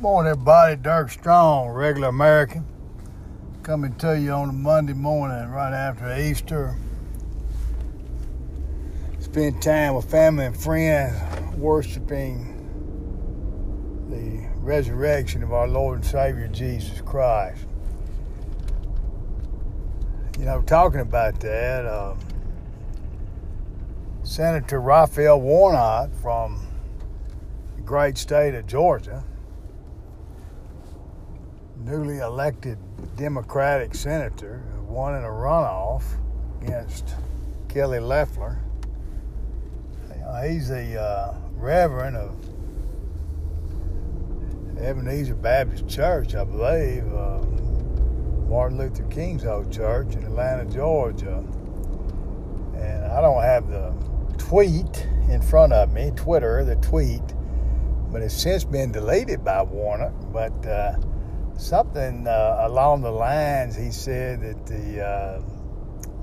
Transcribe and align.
Morning, 0.00 0.30
everybody. 0.30 0.76
Dirk 0.76 1.10
Strong, 1.10 1.70
regular 1.70 2.06
American, 2.10 2.64
coming 3.64 3.92
to 3.96 4.16
you 4.16 4.30
on 4.30 4.48
a 4.48 4.52
Monday 4.52 4.92
morning 4.92 5.48
right 5.48 5.72
after 5.72 6.16
Easter. 6.16 6.76
Spend 9.18 9.60
time 9.60 9.96
with 9.96 10.08
family 10.08 10.46
and 10.46 10.56
friends, 10.56 11.16
worshiping 11.56 12.54
the 14.08 14.48
resurrection 14.64 15.42
of 15.42 15.52
our 15.52 15.66
Lord 15.66 15.96
and 15.96 16.06
Savior 16.06 16.46
Jesus 16.46 17.00
Christ. 17.00 17.66
You 20.38 20.44
know, 20.44 20.62
talking 20.62 21.00
about 21.00 21.40
that, 21.40 21.84
um, 21.86 22.20
Senator 24.22 24.80
Raphael 24.80 25.40
Warnock 25.40 26.14
from 26.22 26.68
the 27.74 27.82
great 27.82 28.16
state 28.16 28.54
of 28.54 28.64
Georgia 28.68 29.24
newly 31.84 32.18
elected 32.18 32.78
Democratic 33.16 33.94
senator 33.94 34.62
who 34.74 34.82
won 34.82 35.14
in 35.14 35.24
a 35.24 35.28
runoff 35.28 36.02
against 36.62 37.14
Kelly 37.68 38.00
Loeffler. 38.00 38.58
He's 40.42 40.68
the 40.68 41.00
uh, 41.00 41.34
reverend 41.54 42.16
of 42.16 42.34
Ebenezer 44.78 45.34
Baptist 45.34 45.88
Church, 45.88 46.34
I 46.34 46.44
believe, 46.44 47.04
uh, 47.12 47.40
Martin 48.48 48.78
Luther 48.78 49.04
King's 49.04 49.44
old 49.44 49.72
church 49.72 50.14
in 50.14 50.24
Atlanta, 50.24 50.64
Georgia. 50.66 51.44
And 52.76 53.04
I 53.06 53.20
don't 53.20 53.42
have 53.42 53.68
the 53.68 53.92
tweet 54.38 55.06
in 55.28 55.42
front 55.42 55.72
of 55.72 55.92
me, 55.92 56.12
Twitter, 56.14 56.64
the 56.64 56.76
tweet, 56.76 57.22
but 58.10 58.22
it's 58.22 58.34
since 58.34 58.64
been 58.64 58.92
deleted 58.92 59.44
by 59.44 59.62
Warnock. 59.62 60.14
But 60.32 60.66
uh, 60.66 60.96
something 61.58 62.26
uh, 62.28 62.64
along 62.68 63.02
the 63.02 63.10
lines 63.10 63.74
he 63.74 63.90
said 63.90 64.40
that 64.40 64.66
the 64.66 65.04
uh, 65.04 65.42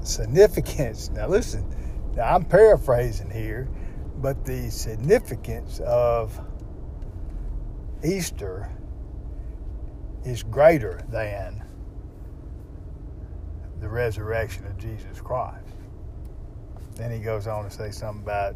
significance 0.02 1.09
now 1.09 1.28
listen 1.28 1.66
now 2.16 2.23
i'm 2.36 2.45
paraphrasing 2.45 3.30
here 3.30 3.67
but 4.17 4.45
the 4.45 4.69
significance 4.69 5.81
of 5.81 6.39
easter 8.03 8.69
is 10.23 10.41
greater 10.41 11.02
than 11.09 11.61
the 13.81 13.89
resurrection 13.89 14.66
of 14.66 14.78
jesus 14.78 15.19
christ. 15.19 15.75
Then 16.95 17.11
he 17.11 17.19
goes 17.19 17.45
on 17.45 17.66
to 17.66 17.69
say 17.69 17.91
something 17.91 18.23
about 18.23 18.56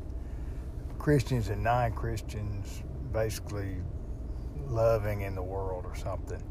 christians 0.97 1.49
and 1.49 1.61
non-christians 1.61 2.83
basically 3.11 3.75
loving 4.67 5.21
in 5.21 5.35
the 5.35 5.43
world 5.43 5.83
or 5.85 5.95
something 5.95 6.41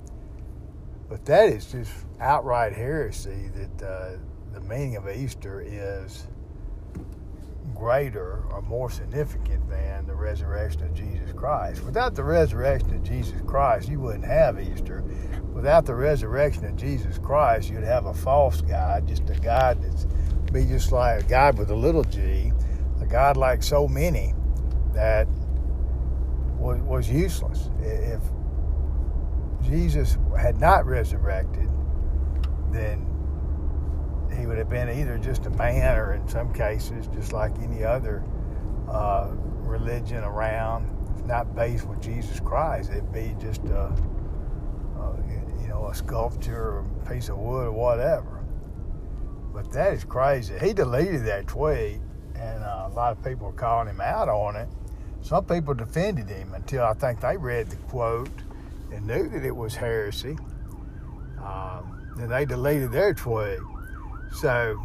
but 1.09 1.25
that 1.25 1.48
is 1.48 1.67
just 1.67 1.92
outright 2.20 2.73
heresy 2.73 3.51
that 3.55 3.87
uh, 3.87 4.11
the 4.53 4.61
meaning 4.61 4.97
of 4.97 5.09
Easter 5.09 5.61
is 5.61 6.27
greater 7.75 8.45
or 8.50 8.61
more 8.62 8.91
significant 8.91 9.69
than 9.70 10.06
the 10.06 10.15
resurrection 10.15 10.83
of 10.83 10.95
Jesus 10.95 11.33
Christ. 11.33 11.84
Without 11.84 12.15
the 12.15 12.25
resurrection 12.25 12.95
of 12.95 13.03
Jesus 13.03 13.41
Christ, 13.47 13.89
you 13.89 14.00
wouldn't 14.00 14.25
have 14.25 14.61
Easter. 14.61 15.05
Without 15.53 15.87
the 15.87 15.95
resurrection 15.95 16.65
of 16.65 16.77
Jesus 16.77 17.19
Christ, 17.19 17.70
you'd 17.70 17.84
have 17.84 18.06
a 18.06 18.15
false 18.15 18.61
God, 18.61 19.06
just 19.06 19.28
a 19.31 19.39
God 19.41 19.83
that's 19.83 20.06
be 20.53 20.65
just 20.65 20.93
like 20.93 21.22
a 21.22 21.27
God 21.27 21.59
with 21.59 21.70
a 21.70 21.75
little 21.75 22.05
g, 22.05 22.53
a 23.00 23.06
God 23.06 23.37
like 23.37 23.62
so 23.62 23.87
many 23.87 24.34
that 24.95 25.28
was, 26.59 26.81
was 26.81 27.11
useless. 27.11 27.70
If 27.81 28.20
Jesus 29.69 30.17
had 30.39 30.59
not 30.61 30.87
resurrected, 30.87 31.69
then 32.73 33.07
he 34.39 34.47
would 34.47 34.57
have 34.57 34.71
been 34.71 34.89
either 34.89 35.19
just 35.19 35.47
a 35.47 35.51
man 35.51 35.97
or, 35.97 36.15
in 36.15 36.27
some 36.27 36.53
cases, 36.53 37.06
just 37.09 37.33
like 37.33 37.53
any 37.61 37.84
other 37.84 38.25
uh, 38.89 39.28
religion 39.61 40.25
around, 40.25 40.89
not 41.27 41.55
based 41.55 41.87
with 41.87 42.01
Jesus 42.01 42.41
Christ. 42.41 42.91
It'd 42.91 43.12
be 43.12 43.34
just 43.39 43.62
a, 43.65 43.93
a, 44.99 45.17
you 45.61 45.69
know 45.69 45.89
a 45.91 45.95
sculpture 45.95 46.57
or 46.57 46.87
a 47.03 47.11
piece 47.11 47.28
of 47.28 47.37
wood 47.37 47.67
or 47.67 47.73
whatever. 47.73 48.45
But 49.53 49.71
that 49.73 49.93
is 49.93 50.05
crazy. 50.05 50.55
He 50.59 50.73
deleted 50.73 51.27
that 51.27 51.47
tweet, 51.47 52.01
and 52.34 52.62
uh, 52.62 52.89
a 52.91 52.93
lot 52.95 53.12
of 53.12 53.23
people 53.23 53.49
are 53.49 53.53
calling 53.53 53.89
him 53.89 54.01
out 54.01 54.28
on 54.28 54.57
it. 54.57 54.69
Some 55.21 55.45
people 55.45 55.75
defended 55.75 56.28
him 56.28 56.55
until 56.55 56.84
I 56.84 56.95
think 56.95 57.21
they 57.21 57.37
read 57.37 57.69
the 57.69 57.77
quote 57.77 58.31
and 58.93 59.06
knew 59.06 59.28
that 59.28 59.44
it 59.44 59.54
was 59.54 59.75
heresy, 59.75 60.37
um, 61.44 62.12
then 62.16 62.28
they 62.28 62.44
deleted 62.44 62.93
their 62.93 63.15
tweet. 63.15 63.59
So 64.32 64.78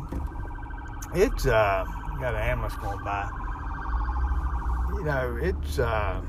it's 1.13 1.45
uh, 1.45 1.85
got 2.19 2.35
an 2.35 2.41
ambulance 2.41 2.75
going 2.75 3.03
by. 3.03 3.29
You 4.93 5.03
know, 5.03 5.37
it's 5.41 5.79
uh, 5.79 6.21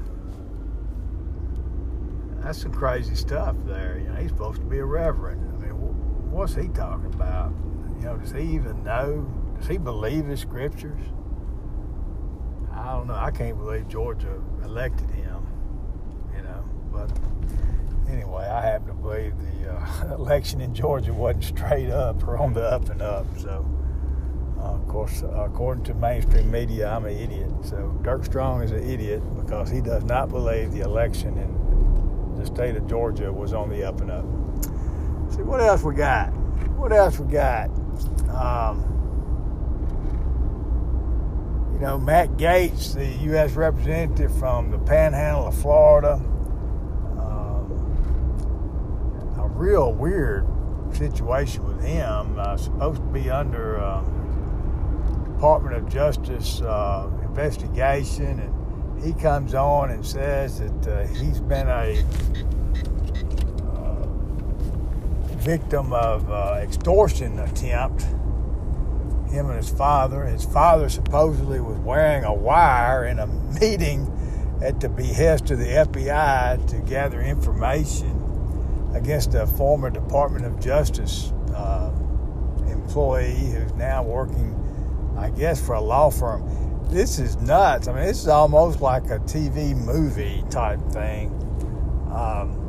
that's 2.40 2.60
some 2.60 2.72
crazy 2.72 3.14
stuff 3.14 3.56
there. 3.64 3.98
You 3.98 4.08
know, 4.08 4.16
he's 4.16 4.30
supposed 4.30 4.60
to 4.60 4.66
be 4.66 4.78
a 4.78 4.84
reverend. 4.84 5.40
I 5.54 5.66
mean, 5.66 5.72
what's 6.30 6.54
he 6.54 6.68
talking 6.68 7.12
about? 7.14 7.52
You 7.98 8.06
know, 8.06 8.16
does 8.16 8.32
he 8.32 8.42
even 8.42 8.82
know? 8.82 9.26
Does 9.58 9.68
he 9.68 9.78
believe 9.78 10.26
his 10.26 10.40
scriptures? 10.40 11.00
I 12.72 12.92
don't 12.92 13.06
know. 13.06 13.14
I 13.14 13.30
can't 13.30 13.56
believe 13.56 13.88
Georgia 13.88 14.42
elected 14.64 15.10
him. 15.10 15.46
You 16.34 16.42
know, 16.42 16.64
but 16.92 17.10
anyway, 18.08 18.44
I 18.44 18.60
happen 18.60 18.88
to 18.88 18.94
believe 18.94 19.34
the 19.38 19.72
uh, 19.72 20.14
election 20.18 20.60
in 20.60 20.74
Georgia 20.74 21.12
wasn't 21.12 21.44
straight 21.44 21.90
up 21.90 22.26
or 22.26 22.38
on 22.38 22.52
the 22.54 22.62
up 22.62 22.88
and 22.90 23.02
up. 23.02 23.26
So, 23.38 23.66
uh, 24.58 24.74
of 24.74 24.88
course, 24.88 25.22
according 25.22 25.84
to 25.84 25.94
mainstream 25.94 26.50
media, 26.50 26.88
I'm 26.88 27.04
an 27.04 27.16
idiot. 27.16 27.50
So, 27.62 27.98
Dirk 28.02 28.24
Strong 28.24 28.62
is 28.62 28.70
an 28.70 28.88
idiot 28.88 29.22
because 29.36 29.70
he 29.70 29.80
does 29.80 30.04
not 30.04 30.28
believe 30.28 30.72
the 30.72 30.80
election 30.80 31.38
in 31.38 32.34
the 32.36 32.46
state 32.46 32.76
of 32.76 32.86
Georgia 32.86 33.32
was 33.32 33.52
on 33.52 33.70
the 33.70 33.84
up 33.84 34.00
and 34.00 34.10
up. 34.10 34.24
See, 35.32 35.42
what 35.42 35.60
else 35.60 35.82
we 35.82 35.94
got? 35.94 36.28
What 36.76 36.92
else 36.92 37.18
we 37.18 37.30
got? 37.32 37.68
Um, 38.28 38.90
you 41.72 41.80
know, 41.80 41.98
Matt 41.98 42.36
Gaetz, 42.36 42.94
the 42.94 43.06
U.S. 43.24 43.52
representative 43.52 44.36
from 44.38 44.70
the 44.70 44.78
panhandle 44.78 45.48
of 45.48 45.56
Florida, 45.56 46.20
real 49.64 49.94
weird 49.94 50.46
situation 50.92 51.64
with 51.66 51.82
him. 51.82 52.38
Uh, 52.38 52.54
supposed 52.56 53.00
to 53.00 53.08
be 53.08 53.30
under 53.30 53.80
uh, 53.80 54.02
Department 55.24 55.74
of 55.74 55.88
Justice 55.88 56.60
uh, 56.60 57.10
investigation, 57.22 58.40
and 58.40 59.02
he 59.02 59.14
comes 59.14 59.54
on 59.54 59.90
and 59.90 60.04
says 60.04 60.60
that 60.60 60.86
uh, 60.86 61.06
he's 61.14 61.40
been 61.40 61.66
a 61.66 62.04
uh, 63.64 64.06
victim 65.38 65.94
of 65.94 66.30
uh, 66.30 66.58
extortion 66.60 67.38
attempt. 67.38 68.02
Him 69.32 69.48
and 69.48 69.56
his 69.56 69.70
father. 69.70 70.26
His 70.26 70.44
father 70.44 70.90
supposedly 70.90 71.60
was 71.60 71.78
wearing 71.78 72.24
a 72.24 72.34
wire 72.34 73.06
in 73.06 73.18
a 73.18 73.26
meeting 73.60 74.10
at 74.62 74.80
the 74.80 74.90
behest 74.90 75.50
of 75.50 75.58
the 75.58 75.68
FBI 75.68 76.68
to 76.68 76.78
gather 76.80 77.22
information 77.22 78.13
against 78.94 79.34
a 79.34 79.46
former 79.46 79.90
Department 79.90 80.46
of 80.46 80.60
Justice 80.60 81.32
uh, 81.54 81.90
employee 82.68 83.50
who's 83.50 83.72
now 83.74 84.02
working, 84.02 84.54
I 85.18 85.30
guess, 85.30 85.64
for 85.64 85.74
a 85.74 85.80
law 85.80 86.10
firm. 86.10 86.48
This 86.88 87.18
is 87.18 87.36
nuts. 87.36 87.88
I 87.88 87.92
mean, 87.92 88.04
this 88.04 88.20
is 88.20 88.28
almost 88.28 88.80
like 88.80 89.04
a 89.10 89.18
TV 89.20 89.76
movie 89.76 90.44
type 90.48 90.80
thing. 90.90 91.28
Um, 92.12 92.60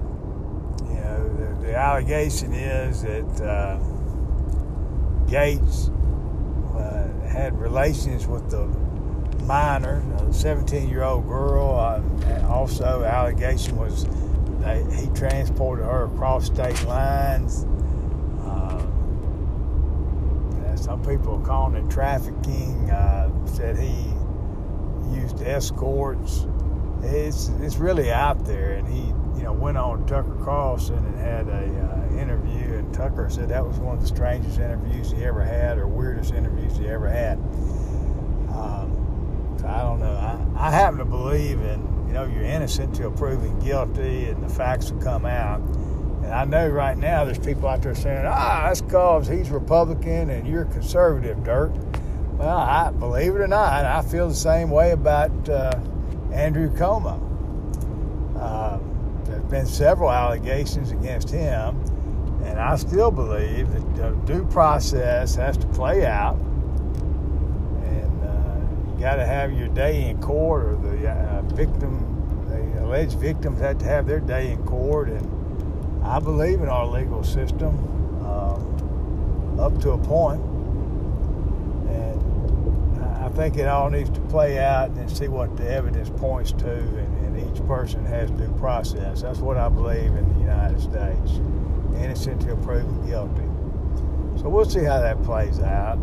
you 0.88 0.96
know, 0.96 1.36
the, 1.38 1.68
the, 1.68 1.76
allegation 1.76 2.54
is 2.54 3.04
that 3.04 3.42
uh, 3.42 3.78
Gaetz 5.28 5.90
uh, 6.76 7.28
had 7.28 7.60
relations 7.60 8.26
with 8.26 8.50
the 8.50 8.66
minor, 9.44 10.04
a 10.28 10.34
17 10.34 10.90
year 10.90 11.04
old 11.04 11.28
girl. 11.28 11.76
Uh, 11.78 12.48
also, 12.48 13.04
allegation 13.04 13.78
was 13.78 14.08
they, 14.66 14.84
he 14.96 15.08
transported 15.14 15.86
her 15.86 16.06
across 16.06 16.48
state 16.48 16.84
lines. 16.86 17.68
Uh, 18.42 18.80
some 20.76 21.06
people 21.06 21.36
are 21.36 21.46
calling 21.46 21.76
it 21.76 21.88
trafficking. 21.92 22.90
Uh, 22.90 23.30
said 23.46 23.78
he 23.78 23.94
used 25.16 25.44
escorts. 25.44 26.48
It's 27.04 27.50
it's 27.62 27.78
really 27.78 28.12
out 28.12 28.44
there, 28.46 28.74
and 28.74 28.88
he 28.88 29.02
you 29.38 29.44
know 29.44 29.54
went 29.54 29.78
on 29.78 30.08
Tucker 30.08 30.36
Carlson 30.44 30.98
and 30.98 31.16
had 31.18 31.48
a 31.48 31.54
uh, 31.54 32.10
interview, 32.20 32.80
and 32.80 32.92
Tucker 32.92 33.30
said 33.30 33.50
that 33.50 33.64
was 33.64 33.78
one 33.78 33.96
of 33.96 34.02
the 34.02 34.08
strangest 34.08 34.58
interviews 34.60 35.12
he 35.12 35.24
ever 35.26 35.44
had, 35.44 35.78
or 35.78 35.86
weirdest 35.88 36.34
interviews 36.34 36.76
he 36.78 36.88
ever 36.88 37.08
had. 37.08 37.38
Um, 38.50 38.90
so 39.60 39.68
I 39.68 39.84
don't 39.84 40.00
know. 40.00 40.16
I, 40.56 40.68
I 40.68 40.72
happen 40.72 40.98
to 40.98 41.06
believe 41.06 41.62
in 41.62 41.95
know, 42.16 42.26
you're 42.26 42.44
innocent 42.44 42.96
until 42.96 43.12
proven 43.12 43.60
guilty, 43.60 44.26
and 44.26 44.42
the 44.42 44.50
facts 44.50 44.90
will 44.90 45.02
come 45.02 45.26
out. 45.26 45.60
And 45.60 46.34
I 46.34 46.46
know 46.46 46.68
right 46.70 46.98
now 46.98 47.26
there's 47.26 47.38
people 47.38 47.68
out 47.68 47.82
there 47.82 47.94
saying, 47.94 48.26
ah, 48.26 48.64
that's 48.68 48.82
because 48.82 49.28
he's 49.28 49.50
Republican 49.50 50.30
and 50.30 50.48
you're 50.48 50.66
conservative, 50.66 51.44
Dirk. 51.44 51.74
Well, 52.38 52.58
I 52.58 52.92
believe 52.92 53.36
it 53.36 53.42
or 53.42 53.48
not, 53.48 53.86
I 53.86 54.02
feel 54.02 54.28
the 54.28 54.34
same 54.34 54.70
way 54.70 54.92
about 54.92 55.50
uh, 55.50 55.78
Andrew 56.34 56.70
Cuomo. 56.70 57.22
Uh, 58.40 58.80
there 59.26 59.36
have 59.36 59.50
been 59.50 59.66
several 59.66 60.12
allegations 60.12 60.92
against 60.92 61.30
him, 61.30 61.82
and 62.46 62.60
I 62.60 62.78
still 62.78 63.12
believe 63.12 63.72
that 63.74 63.96
the 63.96 64.12
due 64.26 64.46
process 64.46 65.36
has 65.36 65.58
to 65.58 65.68
play 65.68 66.06
out. 66.06 66.38
Got 69.06 69.18
to 69.18 69.26
have 69.28 69.54
your 69.54 69.68
day 69.68 70.10
in 70.10 70.20
court, 70.20 70.66
or 70.66 70.76
the 70.78 71.08
uh, 71.08 71.44
victim, 71.54 72.48
the 72.50 72.84
alleged 72.84 73.20
victims 73.20 73.60
had 73.60 73.80
to 73.82 73.86
have 73.86 74.08
their 74.08 74.20
day 74.20 74.52
in 74.52 74.64
court, 74.64 75.10
and 75.10 76.04
I 76.04 76.18
believe 76.18 76.60
in 76.62 76.70
our 76.70 76.88
legal 76.88 77.24
system 77.24 77.78
um, 78.26 79.60
up 79.60 79.80
to 79.82 79.92
a 79.92 79.98
point. 80.00 80.42
point, 80.42 80.42
and 81.92 83.24
I 83.24 83.30
think 83.30 83.58
it 83.58 83.68
all 83.68 83.92
needs 83.92 84.10
to 84.10 84.22
play 84.22 84.58
out 84.58 84.90
and 84.90 85.08
see 85.08 85.28
what 85.28 85.56
the 85.56 85.70
evidence 85.72 86.10
points 86.10 86.52
to, 86.54 86.72
and, 86.72 87.38
and 87.38 87.56
each 87.56 87.64
person 87.68 88.04
has 88.06 88.32
due 88.32 88.52
process. 88.54 89.22
That's 89.22 89.38
what 89.38 89.58
I 89.58 89.70
believe 89.70 90.16
in 90.16 90.34
the 90.34 90.40
United 90.40 90.82
States, 90.82 91.34
innocent 92.02 92.42
until 92.42 92.58
proven 92.58 93.06
guilty. 93.06 93.46
So 94.42 94.50
we'll 94.50 94.66
see 94.66 94.84
how 94.84 95.00
that 95.00 95.22
plays 95.22 95.60
out. 95.60 96.00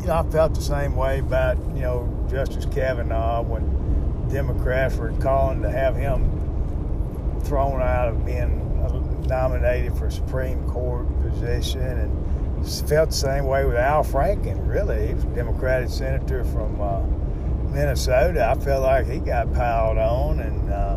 You 0.00 0.06
know, 0.06 0.14
I 0.14 0.30
felt 0.30 0.54
the 0.54 0.62
same 0.62 0.96
way 0.96 1.18
about 1.20 1.56
you 1.74 1.82
know 1.82 2.26
Justice 2.30 2.66
Kavanaugh 2.66 3.42
when 3.42 4.28
Democrats 4.28 4.96
were 4.96 5.12
calling 5.20 5.62
to 5.62 5.70
have 5.70 5.96
him 5.96 7.40
thrown 7.44 7.80
out 7.80 8.08
of 8.08 8.24
being 8.24 8.64
nominated 9.26 9.96
for 9.96 10.10
Supreme 10.10 10.66
Court 10.68 11.06
position, 11.22 11.80
and 11.80 12.88
felt 12.88 13.10
the 13.10 13.14
same 13.14 13.46
way 13.46 13.64
with 13.64 13.76
Al 13.76 14.02
Franken. 14.02 14.66
Really, 14.68 15.08
he 15.08 15.14
was 15.14 15.24
a 15.24 15.28
Democratic 15.28 15.90
senator 15.90 16.44
from 16.44 16.80
uh, 16.80 17.02
Minnesota. 17.72 18.48
I 18.48 18.54
felt 18.62 18.82
like 18.82 19.06
he 19.06 19.18
got 19.18 19.52
piled 19.52 19.98
on, 19.98 20.40
and 20.40 20.70
uh, 20.70 20.96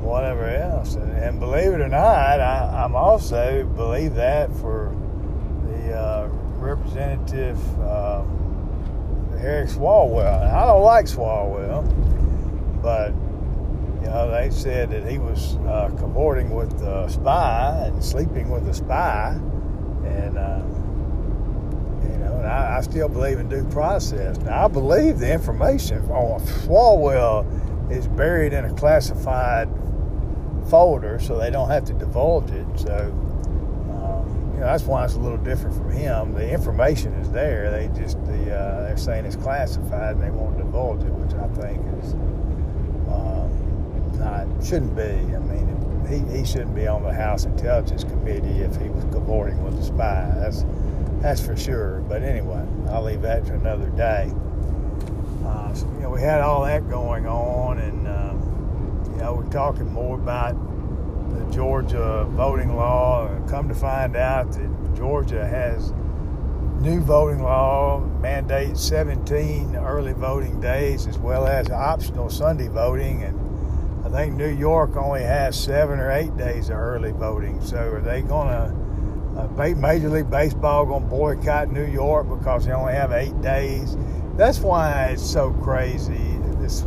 whatever 0.00 0.48
else. 0.48 0.94
And, 0.94 1.12
and, 1.12 1.38
believe 1.38 1.72
it 1.72 1.80
or 1.80 1.88
not, 1.88 2.40
I, 2.40 2.84
am 2.84 2.94
also 2.96 3.64
believe 3.76 4.14
that 4.14 4.54
for 4.56 4.94
representative 6.60 7.58
uh, 7.80 8.22
Eric 9.38 9.70
Swalwell. 9.70 10.52
I 10.52 10.66
don't 10.66 10.82
like 10.82 11.06
Swalwell, 11.06 11.82
but 12.82 13.12
you 14.02 14.06
know, 14.06 14.30
they 14.30 14.50
said 14.50 14.90
that 14.90 15.10
he 15.10 15.18
was 15.18 15.56
uh, 15.66 15.90
cavorting 15.98 16.50
with 16.50 16.72
a 16.82 17.08
spy 17.08 17.84
and 17.86 18.02
sleeping 18.02 18.50
with 18.50 18.66
a 18.68 18.74
spy, 18.74 19.38
and 20.04 20.38
uh, 20.38 20.62
you 22.02 22.18
know, 22.18 22.36
and 22.36 22.46
I, 22.46 22.78
I, 22.78 22.80
still 22.80 23.08
believe 23.08 23.38
in 23.38 23.48
due 23.48 23.64
process. 23.70 24.38
Now, 24.38 24.64
I 24.64 24.68
believe 24.68 25.18
the 25.18 25.32
information 25.32 25.98
on 26.10 26.40
Swalwell 26.40 27.44
is 27.90 28.08
buried 28.08 28.52
in 28.52 28.64
a 28.64 28.72
classified 28.74 29.68
folder, 30.68 31.18
so 31.18 31.38
they 31.38 31.50
don't 31.50 31.68
have 31.68 31.84
to 31.86 31.92
divulge 31.92 32.50
it. 32.50 32.66
So, 32.76 33.10
um, 33.12 33.19
know, 34.60 34.66
that's 34.66 34.84
why 34.84 35.04
it's 35.04 35.14
a 35.14 35.18
little 35.18 35.38
different 35.38 35.76
from 35.76 35.90
him. 35.90 36.34
The 36.34 36.48
information 36.50 37.12
is 37.14 37.30
there; 37.30 37.70
they 37.70 37.88
just 38.00 38.24
the 38.26 38.54
uh, 38.54 38.82
they're 38.82 38.96
saying 38.96 39.24
it's 39.24 39.36
classified, 39.36 40.16
and 40.16 40.22
they 40.22 40.30
won't 40.30 40.58
divulge 40.58 41.02
it, 41.02 41.12
which 41.12 41.34
I 41.34 41.48
think 41.60 41.80
is 42.02 42.14
not 44.20 44.46
shouldn't 44.64 44.94
be. 44.94 45.02
I 45.02 45.38
mean, 45.40 46.06
he, 46.08 46.38
he 46.38 46.44
shouldn't 46.44 46.74
be 46.74 46.86
on 46.86 47.02
the 47.02 47.12
House 47.12 47.44
Intelligence 47.44 48.04
Committee 48.04 48.60
if 48.60 48.76
he 48.76 48.88
was 48.88 49.04
cavorting 49.04 49.62
with 49.64 49.78
a 49.78 49.82
spy. 49.82 50.30
That's 50.36 50.64
that's 51.20 51.44
for 51.44 51.56
sure. 51.56 52.00
But 52.02 52.22
anyway, 52.22 52.64
I'll 52.90 53.02
leave 53.02 53.22
that 53.22 53.46
to 53.46 53.54
another 53.54 53.88
day. 53.90 54.30
Uh, 55.44 55.74
so, 55.74 55.86
you 55.86 56.00
know, 56.00 56.10
we 56.10 56.20
had 56.20 56.40
all 56.40 56.64
that 56.64 56.88
going 56.88 57.26
on, 57.26 57.78
and 57.78 58.06
uh, 58.06 58.34
you 59.12 59.16
know, 59.22 59.34
we're 59.34 59.50
talking 59.50 59.90
more 59.90 60.16
about 60.16 60.54
the 61.34 61.52
Georgia 61.52 62.26
voting 62.30 62.76
law. 62.76 63.28
Come 63.48 63.68
to 63.68 63.74
find 63.74 64.16
out 64.16 64.52
that 64.52 64.94
Georgia 64.96 65.46
has 65.46 65.92
new 66.80 67.00
voting 67.00 67.42
law 67.42 68.00
mandates 68.20 68.82
17 68.82 69.76
early 69.76 70.14
voting 70.14 70.60
days 70.60 71.06
as 71.06 71.18
well 71.18 71.46
as 71.46 71.68
optional 71.70 72.30
Sunday 72.30 72.68
voting 72.68 73.22
and 73.22 73.38
I 74.04 74.08
think 74.08 74.34
New 74.34 74.48
York 74.48 74.96
only 74.96 75.22
has 75.22 75.62
seven 75.62 76.00
or 76.00 76.10
eight 76.10 76.34
days 76.36 76.70
of 76.70 76.78
early 76.78 77.12
voting. 77.12 77.60
So 77.60 77.76
are 77.76 78.00
they 78.00 78.22
going 78.22 78.48
to, 78.48 79.40
uh, 79.40 79.74
Major 79.74 80.08
League 80.08 80.30
Baseball 80.30 80.86
going 80.86 81.02
to 81.02 81.08
boycott 81.08 81.70
New 81.70 81.84
York 81.84 82.26
because 82.28 82.64
they 82.64 82.72
only 82.72 82.94
have 82.94 83.12
eight 83.12 83.38
days? 83.42 83.96
That's 84.36 84.58
why 84.60 85.04
it's 85.12 85.22
so 85.22 85.52
crazy, 85.62 86.38
this 86.60 86.86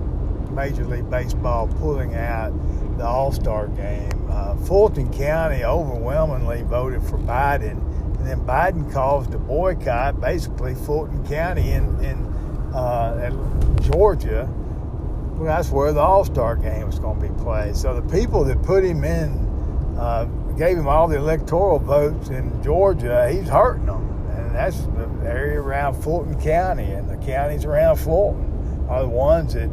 Major 0.49 0.85
League 0.85 1.09
Baseball 1.09 1.67
pulling 1.67 2.15
out 2.15 2.51
the 2.97 3.05
All 3.05 3.31
Star 3.31 3.67
game. 3.67 4.12
Fulton 4.65 5.11
County 5.13 5.63
overwhelmingly 5.63 6.63
voted 6.63 7.03
for 7.03 7.17
Biden, 7.17 7.77
and 8.17 8.27
then 8.27 8.39
Biden 8.41 8.91
caused 8.91 9.33
a 9.33 9.39
boycott, 9.39 10.19
basically 10.21 10.75
Fulton 10.75 11.25
County 11.27 11.71
in, 11.71 12.03
in 12.03 12.17
uh, 12.73 13.29
Georgia 13.81 14.49
well, 15.35 15.45
that's 15.45 15.69
where 15.71 15.91
the 15.91 15.99
All 15.99 16.23
Star 16.23 16.55
game 16.55 16.85
was 16.85 16.99
going 16.99 17.19
to 17.19 17.27
be 17.27 17.41
played. 17.41 17.75
So 17.75 17.99
the 17.99 18.07
people 18.15 18.43
that 18.45 18.61
put 18.61 18.83
him 18.83 19.03
in, 19.03 19.31
uh, 19.97 20.25
gave 20.57 20.77
him 20.77 20.87
all 20.87 21.07
the 21.07 21.17
electoral 21.17 21.79
votes 21.79 22.29
in 22.29 22.63
Georgia, 22.63 23.29
he's 23.31 23.49
hurting 23.49 23.87
them. 23.87 24.09
And 24.37 24.55
that's 24.55 24.81
the 24.81 25.09
area 25.25 25.59
around 25.59 25.95
Fulton 25.95 26.39
County, 26.39 26.91
and 26.91 27.09
the 27.09 27.17
counties 27.25 27.65
around 27.65 27.97
Fulton 27.97 28.85
are 28.87 29.01
the 29.01 29.09
ones 29.09 29.55
that 29.55 29.69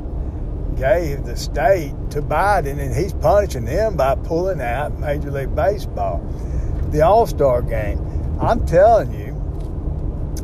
gave 0.81 1.25
the 1.25 1.37
state 1.37 1.93
to 2.11 2.23
Biden, 2.23 2.81
and 2.81 2.95
he's 2.95 3.13
punishing 3.13 3.67
them 3.67 3.97
by 3.97 4.15
pulling 4.15 4.63
out 4.63 4.99
Major 4.99 5.31
League 5.31 5.55
Baseball. 5.55 6.19
The 6.91 7.03
All 7.03 7.27
Star 7.27 7.61
game. 7.61 8.01
I'm 8.41 8.67
telling 8.67 9.13
you, 9.13 9.35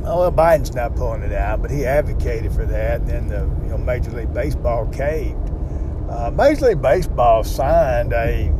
well, 0.02 0.30
Biden's 0.30 0.74
not 0.74 0.94
pulling 0.94 1.22
it 1.22 1.32
out, 1.32 1.62
but 1.62 1.70
he 1.70 1.86
advocated 1.86 2.52
for 2.52 2.66
that, 2.66 3.00
and 3.00 3.08
then 3.08 3.28
the 3.28 3.40
you 3.64 3.70
know 3.70 3.78
Major 3.78 4.10
League 4.10 4.34
Baseball 4.34 4.86
caved. 4.88 5.50
Uh, 6.10 6.30
Major 6.30 6.66
League 6.66 6.82
Baseball 6.82 7.42
signed 7.42 8.12
a 8.12 8.52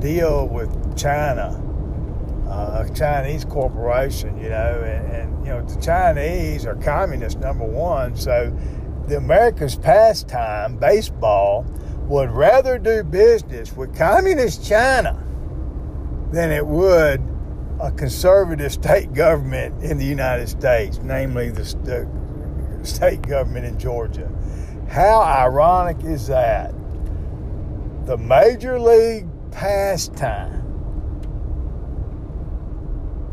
deal 0.00 0.48
with 0.48 0.98
China, 0.98 1.62
uh, 2.48 2.84
a 2.84 2.94
Chinese 2.94 3.44
corporation, 3.44 4.36
you 4.42 4.48
know, 4.48 4.82
and, 4.84 5.12
and 5.12 5.46
you 5.46 5.52
know 5.52 5.62
the 5.62 5.80
Chinese 5.80 6.66
are 6.66 6.74
communist 6.74 7.38
number 7.38 7.64
one, 7.64 8.16
so 8.16 8.52
the 9.10 9.16
America's 9.16 9.74
pastime, 9.74 10.76
baseball, 10.76 11.66
would 12.06 12.30
rather 12.30 12.78
do 12.78 13.02
business 13.02 13.72
with 13.76 13.94
communist 13.94 14.64
China 14.64 15.22
than 16.30 16.52
it 16.52 16.64
would 16.64 17.20
a 17.80 17.90
conservative 17.90 18.72
state 18.72 19.12
government 19.12 19.82
in 19.82 19.98
the 19.98 20.04
United 20.04 20.48
States, 20.48 21.00
namely 21.02 21.50
the, 21.50 21.62
the 21.82 22.86
state 22.86 23.22
government 23.22 23.66
in 23.66 23.78
Georgia. 23.78 24.30
How 24.88 25.20
ironic 25.22 26.04
is 26.04 26.28
that? 26.28 26.72
The 28.06 28.16
Major 28.16 28.78
League 28.78 29.26
pastime, 29.50 30.62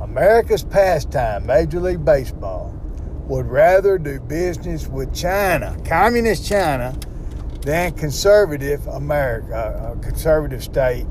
America's 0.02 0.64
pastime, 0.64 1.46
Major 1.46 1.80
League 1.80 2.04
Baseball, 2.04 2.74
would 3.28 3.46
rather 3.48 3.98
do 3.98 4.20
business 4.22 4.88
with 4.88 5.14
China, 5.14 5.78
communist 5.86 6.48
China, 6.48 6.98
than 7.62 7.92
conservative 7.94 8.88
America, 8.88 9.94
a 9.94 10.00
conservative 10.02 10.64
state 10.64 11.06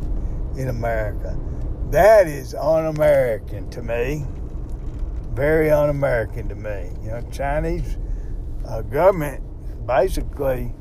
in 0.56 0.68
America. 0.68 1.38
That 1.90 2.26
is 2.26 2.54
un 2.54 2.87
American 2.87 3.68
to 3.70 3.82
me. 3.82 4.25
Very 5.35 5.70
un 5.70 5.90
American 5.90 6.49
to 6.49 6.54
me. 6.54 6.90
You 7.02 7.11
know, 7.11 7.23
Chinese 7.30 7.99
uh, 8.66 8.80
government 8.80 9.42
basically 9.87 10.73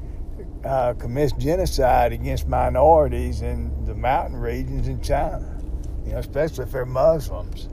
uh, 0.64 0.94
commits 0.94 1.34
genocide 1.34 2.14
against 2.14 2.48
minorities 2.48 3.42
in 3.42 3.86
the 3.86 3.94
mountain 3.94 4.38
regions 4.40 4.88
in 4.88 5.02
China, 5.02 5.62
you 6.06 6.14
know, 6.14 6.20
especially 6.20 6.64
if 6.64 6.72
they're 6.72 6.86
Muslims. 6.86 7.68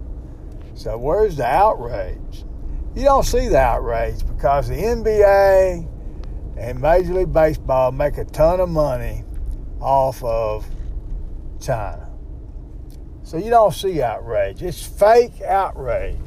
So, 0.75 0.99
where's 0.99 1.37
the 1.37 1.47
outrage? 1.47 2.45
You 2.95 3.05
don't 3.05 3.25
see 3.25 3.49
the 3.49 3.59
outrage 3.59 4.27
because 4.27 4.69
the 4.69 4.75
NBA 4.75 5.89
and 6.59 6.81
Major 6.81 7.15
League 7.15 7.33
Baseball 7.33 7.91
make 7.91 8.19
a 8.19 8.25
ton 8.25 8.61
of 8.61 8.69
money 8.69 9.25
off 9.81 10.23
of 10.23 10.67
China. 11.59 12.11
So 13.23 13.39
you 13.39 13.49
don't 13.49 13.73
see 13.73 14.03
outrage. 14.03 14.63
It's 14.63 14.85
fake 14.85 15.41
outrage. 15.41 16.19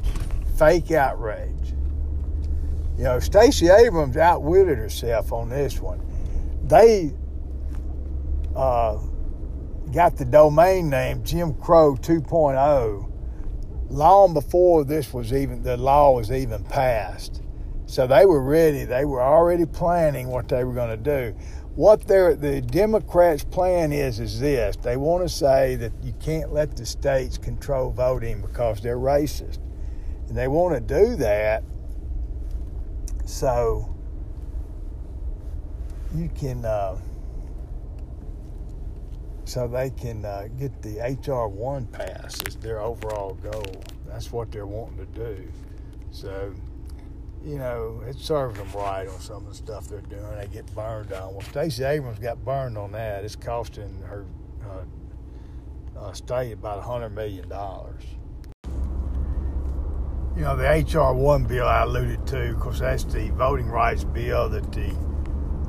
Fake 0.58 0.90
outrage. 0.90 1.74
You 2.98 3.04
know, 3.04 3.20
Stacey 3.20 3.68
Abrams 3.68 4.16
outwitted 4.16 4.78
herself 4.78 5.32
on 5.32 5.48
this 5.48 5.78
one. 5.80 6.00
they 6.66 7.12
uh, 8.56 8.98
got 9.92 10.16
the 10.16 10.24
domain 10.24 10.90
name 10.90 11.22
Jim 11.22 11.54
Crow 11.54 11.94
2.0 11.94 13.12
long 13.90 14.34
before 14.34 14.84
this 14.84 15.12
was 15.12 15.32
even 15.32 15.62
the 15.62 15.76
law 15.76 16.12
was 16.12 16.30
even 16.30 16.64
passed. 16.64 17.42
So 17.86 18.06
they 18.06 18.26
were 18.26 18.42
ready. 18.42 18.84
They 18.84 19.04
were 19.04 19.22
already 19.22 19.64
planning 19.64 20.28
what 20.28 20.48
they 20.48 20.64
were 20.64 20.74
going 20.74 20.90
to 20.90 20.96
do. 20.96 21.36
What 21.76 22.06
the 22.06 22.64
Democrats' 22.66 23.44
plan 23.44 23.92
is 23.92 24.18
is 24.18 24.40
this: 24.40 24.76
they 24.76 24.96
want 24.96 25.22
to 25.22 25.28
say 25.28 25.76
that 25.76 25.92
you 26.02 26.14
can't 26.20 26.52
let 26.52 26.76
the 26.76 26.86
states 26.86 27.38
control 27.38 27.90
voting 27.90 28.40
because 28.40 28.80
they're 28.80 28.98
racist, 28.98 29.58
and 30.28 30.36
they 30.36 30.48
want 30.48 30.74
to 30.74 30.80
do 30.80 31.16
that 31.16 31.62
so 33.24 33.94
you 36.14 36.30
can. 36.34 36.64
Uh, 36.64 36.96
so 39.46 39.68
they 39.68 39.90
can 39.90 40.24
uh, 40.24 40.48
get 40.58 40.82
the 40.82 40.98
HR 40.98 41.46
one 41.46 41.86
pass 41.86 42.42
is 42.48 42.56
their 42.56 42.80
overall 42.80 43.34
goal. 43.34 43.84
That's 44.06 44.32
what 44.32 44.50
they're 44.50 44.66
wanting 44.66 44.98
to 44.98 45.06
do. 45.06 45.48
So, 46.10 46.52
you 47.44 47.58
know, 47.58 48.02
it 48.08 48.16
serves 48.16 48.58
them 48.58 48.68
right 48.72 49.06
on 49.06 49.20
some 49.20 49.46
of 49.46 49.46
the 49.46 49.54
stuff 49.54 49.86
they're 49.86 50.00
doing. 50.00 50.36
They 50.36 50.48
get 50.48 50.66
burned 50.74 51.12
on. 51.12 51.32
Well, 51.32 51.42
Stacey 51.42 51.84
Abrams 51.84 52.18
got 52.18 52.44
burned 52.44 52.76
on 52.76 52.90
that. 52.92 53.24
It's 53.24 53.36
costing 53.36 54.02
her 54.02 54.26
uh, 54.64 55.98
uh, 56.00 56.12
state 56.12 56.52
about 56.52 56.82
hundred 56.82 57.10
million 57.10 57.48
dollars. 57.48 58.02
You 60.34 60.42
know, 60.42 60.56
the 60.56 60.66
HR 60.66 61.14
one 61.14 61.44
bill 61.44 61.66
I 61.66 61.82
alluded 61.82 62.26
to, 62.26 62.50
of 62.50 62.58
course, 62.58 62.80
that's 62.80 63.04
the 63.04 63.30
voting 63.30 63.68
rights 63.68 64.02
bill 64.02 64.48
that 64.50 64.72
the 64.72 64.92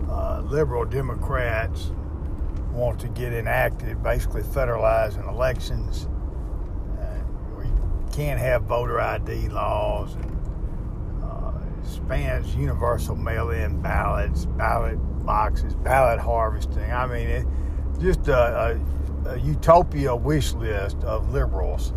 uh, 0.10 0.42
liberal 0.42 0.84
Democrats 0.84 1.92
want 2.78 3.00
to 3.00 3.08
get 3.10 3.34
enacted, 3.34 4.02
basically 4.04 4.44
federalizing 4.44 5.28
elections. 5.28 6.08
Uh, 7.00 7.20
we 7.58 7.66
can't 8.14 8.40
have 8.40 8.64
voter 8.64 9.02
ID 9.02 9.50
laws 9.50 10.14
and 10.14 11.24
uh, 11.24 11.84
spans 11.84 12.56
universal 12.56 13.16
mail-in 13.16 13.82
ballots, 13.82 14.46
ballot 14.46 15.00
boxes, 15.26 15.74
ballot 15.76 16.20
harvesting. 16.20 16.92
I 16.92 17.08
mean, 17.08 17.28
it, 17.28 17.48
just 18.00 18.28
a, 18.28 18.80
a, 19.26 19.30
a, 19.30 19.40
utopia 19.40 20.16
wish 20.16 20.54
list 20.54 20.98
of 20.98 21.30
liberals 21.34 21.94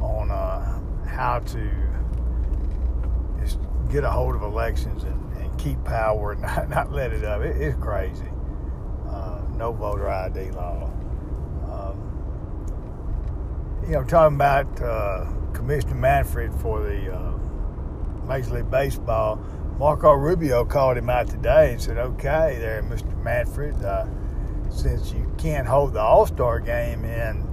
on 0.00 0.30
uh, 0.30 0.78
how 1.06 1.38
to 1.40 1.70
get 3.90 4.04
a 4.04 4.10
hold 4.10 4.36
of 4.36 4.42
elections 4.42 5.02
and, 5.02 5.36
and 5.38 5.58
keep 5.58 5.82
power 5.82 6.32
and 6.32 6.42
not, 6.42 6.68
not 6.68 6.92
let 6.92 7.12
it 7.12 7.24
up. 7.24 7.40
It, 7.40 7.56
it's 7.56 7.82
crazy 7.82 8.29
no 9.60 9.72
voter 9.72 10.08
ID 10.08 10.50
law. 10.52 10.90
Um, 11.70 11.96
you 13.84 13.92
know, 13.92 14.02
talking 14.02 14.36
about 14.36 14.80
uh, 14.80 15.26
Commissioner 15.52 15.96
Manfred 15.96 16.52
for 16.54 16.80
the 16.80 17.14
uh, 17.14 17.36
Major 18.26 18.54
League 18.54 18.70
Baseball, 18.70 19.36
Marco 19.78 20.12
Rubio 20.12 20.64
called 20.64 20.96
him 20.96 21.10
out 21.10 21.28
today 21.28 21.72
and 21.72 21.80
said, 21.80 21.98
"Okay, 21.98 22.56
there, 22.58 22.82
Mr. 22.82 23.14
Manfred, 23.22 23.74
uh, 23.84 24.06
since 24.70 25.12
you 25.12 25.30
can't 25.36 25.68
hold 25.68 25.92
the 25.92 26.00
All 26.00 26.24
Star 26.24 26.58
game 26.58 27.04
in 27.04 27.46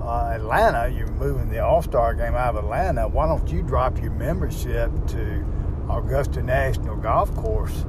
uh, 0.00 0.34
Atlanta, 0.36 0.88
you're 0.88 1.08
moving 1.08 1.48
the 1.48 1.58
All 1.58 1.82
Star 1.82 2.14
game 2.14 2.36
out 2.36 2.54
of 2.54 2.62
Atlanta. 2.64 3.08
Why 3.08 3.26
don't 3.26 3.48
you 3.48 3.62
drop 3.62 4.00
your 4.00 4.12
membership 4.12 4.92
to 5.08 5.44
Augusta 5.90 6.44
National 6.44 6.94
Golf 6.96 7.34
Course?" 7.34 7.84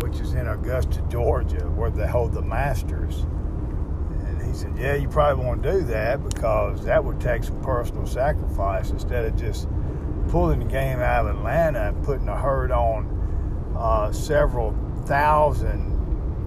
Which 0.00 0.20
is 0.20 0.34
in 0.34 0.46
Augusta, 0.46 1.02
Georgia, 1.08 1.64
where 1.70 1.90
they 1.90 2.06
hold 2.06 2.32
the 2.32 2.42
Masters. 2.42 3.26
And 4.26 4.42
he 4.42 4.52
said, 4.52 4.76
Yeah, 4.76 4.94
you 4.94 5.08
probably 5.08 5.44
want 5.44 5.62
to 5.62 5.72
do 5.72 5.80
that 5.84 6.22
because 6.22 6.84
that 6.84 7.02
would 7.04 7.20
take 7.20 7.44
some 7.44 7.60
personal 7.62 8.06
sacrifice 8.06 8.90
instead 8.90 9.24
of 9.24 9.36
just 9.36 9.68
pulling 10.28 10.58
the 10.60 10.64
game 10.64 10.98
out 10.98 11.26
of 11.26 11.36
Atlanta 11.36 11.88
and 11.88 12.02
putting 12.04 12.28
a 12.28 12.36
hurt 12.36 12.70
on 12.70 13.74
uh, 13.78 14.12
several 14.12 14.74
thousand, 15.04 15.92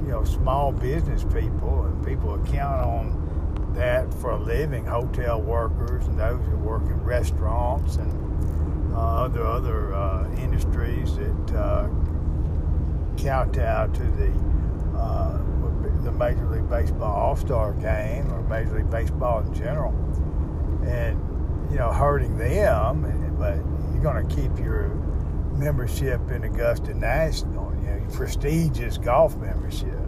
you 0.03 0.11
know, 0.11 0.23
small 0.23 0.71
business 0.71 1.23
people 1.23 1.85
and 1.85 2.05
people 2.05 2.35
who 2.35 2.51
count 2.51 2.81
on 2.81 3.73
that 3.75 4.13
for 4.15 4.31
a 4.31 4.37
living, 4.37 4.85
hotel 4.85 5.41
workers 5.41 6.05
and 6.07 6.19
those 6.19 6.43
who 6.47 6.57
work 6.57 6.83
in 6.83 7.01
restaurants 7.03 7.95
and 7.97 8.93
uh, 8.93 9.25
other 9.25 9.45
other 9.45 9.93
uh, 9.93 10.29
industries 10.37 11.15
that 11.15 11.55
uh, 11.55 11.87
kowtow 13.21 13.87
to 13.87 14.03
the 14.03 14.31
uh, 14.97 15.37
the 16.03 16.11
Major 16.11 16.45
League 16.47 16.69
Baseball 16.69 17.13
All 17.13 17.35
Star 17.35 17.73
Game 17.73 18.31
or 18.31 18.41
Major 18.43 18.77
League 18.77 18.89
Baseball 18.89 19.39
in 19.41 19.53
general, 19.53 19.91
and 20.87 21.19
you 21.71 21.77
know 21.77 21.91
hurting 21.91 22.37
them. 22.37 23.35
But 23.37 23.57
you're 23.93 24.03
going 24.03 24.27
to 24.27 24.35
keep 24.35 24.57
your 24.59 24.89
membership 25.59 26.31
in 26.31 26.43
Augusta 26.43 26.93
National, 26.93 27.73
you 27.75 27.89
know, 27.89 27.97
your 27.97 28.11
prestigious 28.11 28.97
golf 28.97 29.35
membership. 29.37 29.99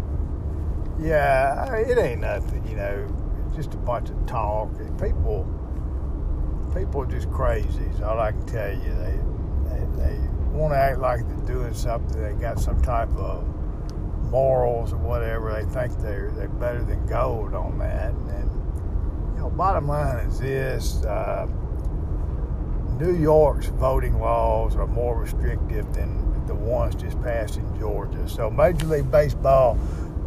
Yeah, 1.00 1.66
I 1.68 1.72
mean, 1.72 1.90
it 1.90 1.98
ain't 1.98 2.22
nothing, 2.22 2.66
you 2.68 2.76
know, 2.76 3.08
just 3.56 3.74
a 3.74 3.78
bunch 3.78 4.10
of 4.10 4.26
talk. 4.26 4.72
People, 5.00 5.46
people 6.76 7.02
are 7.02 7.06
just 7.06 7.30
crazy. 7.32 7.84
Is 7.84 8.02
all 8.02 8.20
I 8.20 8.32
can 8.32 8.46
tell 8.46 8.72
you. 8.72 8.80
They, 8.80 9.20
they, 9.70 9.86
they 9.98 10.31
want 10.54 10.74
to 10.74 10.78
act 10.78 11.00
like 11.00 11.28
they're 11.28 11.56
doing 11.56 11.74
something. 11.74 12.22
They 12.22 12.34
got 12.42 12.60
some 12.60 12.82
type 12.82 13.10
of 13.16 13.46
morals 14.30 14.94
or 14.94 14.98
whatever. 14.98 15.54
They 15.54 15.70
think 15.72 15.98
they're 16.00 16.32
they're 16.32 16.48
better 16.48 16.84
than 16.84 17.06
gold 17.06 17.54
on 17.54 17.78
that. 17.80 18.12
And 18.12 19.36
you 19.36 19.42
know, 19.42 19.50
bottom 19.50 19.88
line 19.88 20.26
is 20.26 20.40
this: 20.40 21.04
uh, 21.06 21.48
New 23.00 23.16
York's 23.16 23.68
voting 23.68 24.20
laws 24.20 24.76
are 24.76 24.88
more 24.88 25.20
restrictive 25.20 25.94
than 25.94 26.46
the 26.48 26.56
ones 26.56 26.96
just 26.96 27.22
passed 27.22 27.58
in 27.58 27.80
Georgia. 27.80 28.28
So 28.28 28.50
Major 28.50 28.86
League 28.88 29.12
Baseball, 29.12 29.78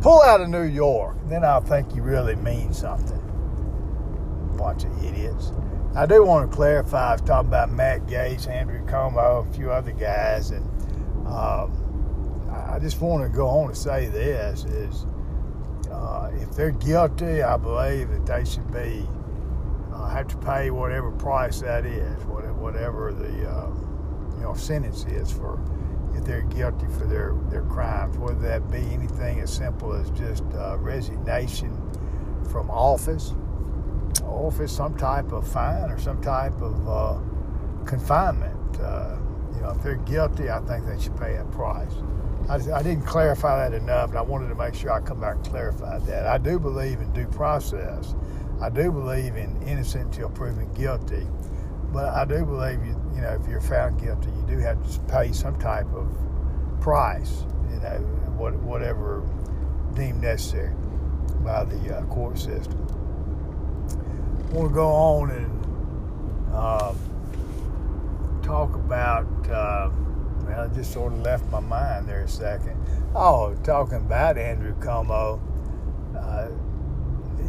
pull 0.01 0.23
out 0.23 0.41
of 0.41 0.49
New 0.49 0.63
York, 0.65 1.17
then 1.29 1.45
I'll 1.45 1.61
think 1.61 1.95
you 1.95 2.03
really 2.03 2.37
mean 2.37 2.73
something. 2.73 3.21
Bunch 4.57 4.85
of 4.85 5.05
idiots. 5.05 5.53
I 5.97 6.07
do 6.07 6.25
want 6.25 6.51
to 6.51 6.57
clarify. 6.57 7.11
I 7.11 7.13
was 7.13 7.21
talking 7.21 7.47
about 7.47 7.71
Matt 7.71 8.07
Gaetz, 8.09 8.49
Andrew 8.49 8.85
Cuomo, 8.85 9.49
a 9.49 9.53
few 9.55 9.71
other 9.71 9.93
guys, 9.93 10.51
and 10.51 10.69
um, 11.25 11.71
I 12.51 12.81
just 12.81 13.01
want 13.01 13.23
to 13.23 13.29
go 13.29 13.47
on 13.47 13.69
to 13.69 13.77
say 13.77 14.07
this: 14.07 14.65
is 14.65 15.07
uh, 15.93 16.33
if 16.35 16.51
they're 16.57 16.73
guilty, 16.73 17.45
I 17.45 17.57
believe 17.57 18.11
that 18.11 18.27
they 18.27 18.45
should 18.45 18.73
be 18.73 19.07
uh, 19.95 20.09
have 20.09 20.27
to 20.29 20.37
pay 20.39 20.71
whatever 20.71 21.13
price 21.13 21.61
that 21.61 21.87
is, 21.87 22.25
whatever 22.25 23.13
the 23.13 23.49
uh, 23.49 23.71
you 24.37 24.43
know 24.43 24.55
sentence 24.55 25.05
is 25.05 25.31
for 25.31 25.61
if 26.17 26.25
they're 26.25 26.43
guilty 26.43 26.87
for 26.99 27.07
their 27.07 27.37
their 27.51 27.63
crimes, 27.63 28.19
whether 28.19 28.41
that 28.41 28.69
be 28.69 28.79
anything 28.79 29.39
as 29.39 29.53
simple 29.53 29.93
as 29.93 30.11
just 30.11 30.43
uh, 30.55 30.77
resignation 30.79 31.71
from 32.51 32.69
office 32.69 33.33
or 34.29 34.53
if 34.53 34.61
it's 34.61 34.73
some 34.73 34.97
type 34.97 35.33
of 35.33 35.47
fine 35.47 35.91
or 35.91 35.99
some 35.99 36.21
type 36.23 36.61
of 36.61 36.89
uh, 36.89 37.19
confinement. 37.85 38.81
Uh, 38.81 39.17
you 39.55 39.61
know, 39.61 39.71
if 39.71 39.83
they're 39.83 39.97
guilty, 39.97 40.51
I 40.51 40.61
think 40.61 40.87
they 40.87 41.01
should 41.01 41.17
pay 41.17 41.37
a 41.37 41.45
price. 41.45 41.93
I, 42.49 42.57
I, 42.57 42.83
didn't 42.83 43.07
clarify 43.07 43.69
that 43.69 43.77
enough, 43.77 44.11
and 44.11 44.19
I 44.19 44.23
wanted 44.23 44.49
to 44.49 44.55
make 44.55 44.75
sure 44.75 44.93
I 44.93 45.01
come 45.01 45.21
back 45.21 45.37
and 45.37 45.47
clarify 45.47 45.99
that. 46.01 46.27
I 46.27 46.37
do 46.37 46.59
believe 46.59 47.01
in 47.01 47.11
due 47.13 47.27
process. 47.27 48.15
I 48.61 48.69
do 48.69 48.93
believe 48.93 49.37
in 49.37 49.61
innocent 49.63 50.15
until 50.15 50.29
proven 50.29 50.73
guilty, 50.75 51.27
but 51.93 52.13
I 52.13 52.25
do 52.25 52.45
believe 52.45 52.85
you, 52.85 53.01
you 53.15 53.23
know, 53.23 53.39
if 53.41 53.49
you're 53.49 53.61
found 53.61 53.99
guilty, 54.01 54.29
you 54.29 54.45
do 54.47 54.59
have 54.59 54.79
to 54.93 55.01
pay 55.01 55.33
some 55.33 55.59
type 55.59 55.91
of 55.95 56.09
price. 56.81 57.45
You 57.71 57.81
know, 57.81 57.99
what, 58.37 58.55
whatever 58.57 59.23
deemed 59.95 60.21
necessary 60.21 60.75
by 61.43 61.65
the 61.65 61.97
uh, 61.97 62.03
court 62.07 62.39
system 62.39 63.04
want 64.53 64.69
to 64.69 64.75
go 64.75 64.89
on 64.89 65.31
and 65.31 66.53
uh, 66.53 66.95
talk 68.43 68.75
about. 68.75 69.27
Uh, 69.49 69.91
well, 70.47 70.65
it 70.65 70.75
just 70.75 70.93
sort 70.93 71.13
of 71.13 71.21
left 71.21 71.51
my 71.51 71.61
mind 71.61 72.09
there 72.09 72.23
a 72.23 72.29
second. 72.29 72.77
Oh, 73.15 73.57
talking 73.65 73.97
about 73.97 74.37
Andrew 74.37 74.75
Cuomo. 74.77 75.41
Uh, 76.17 76.49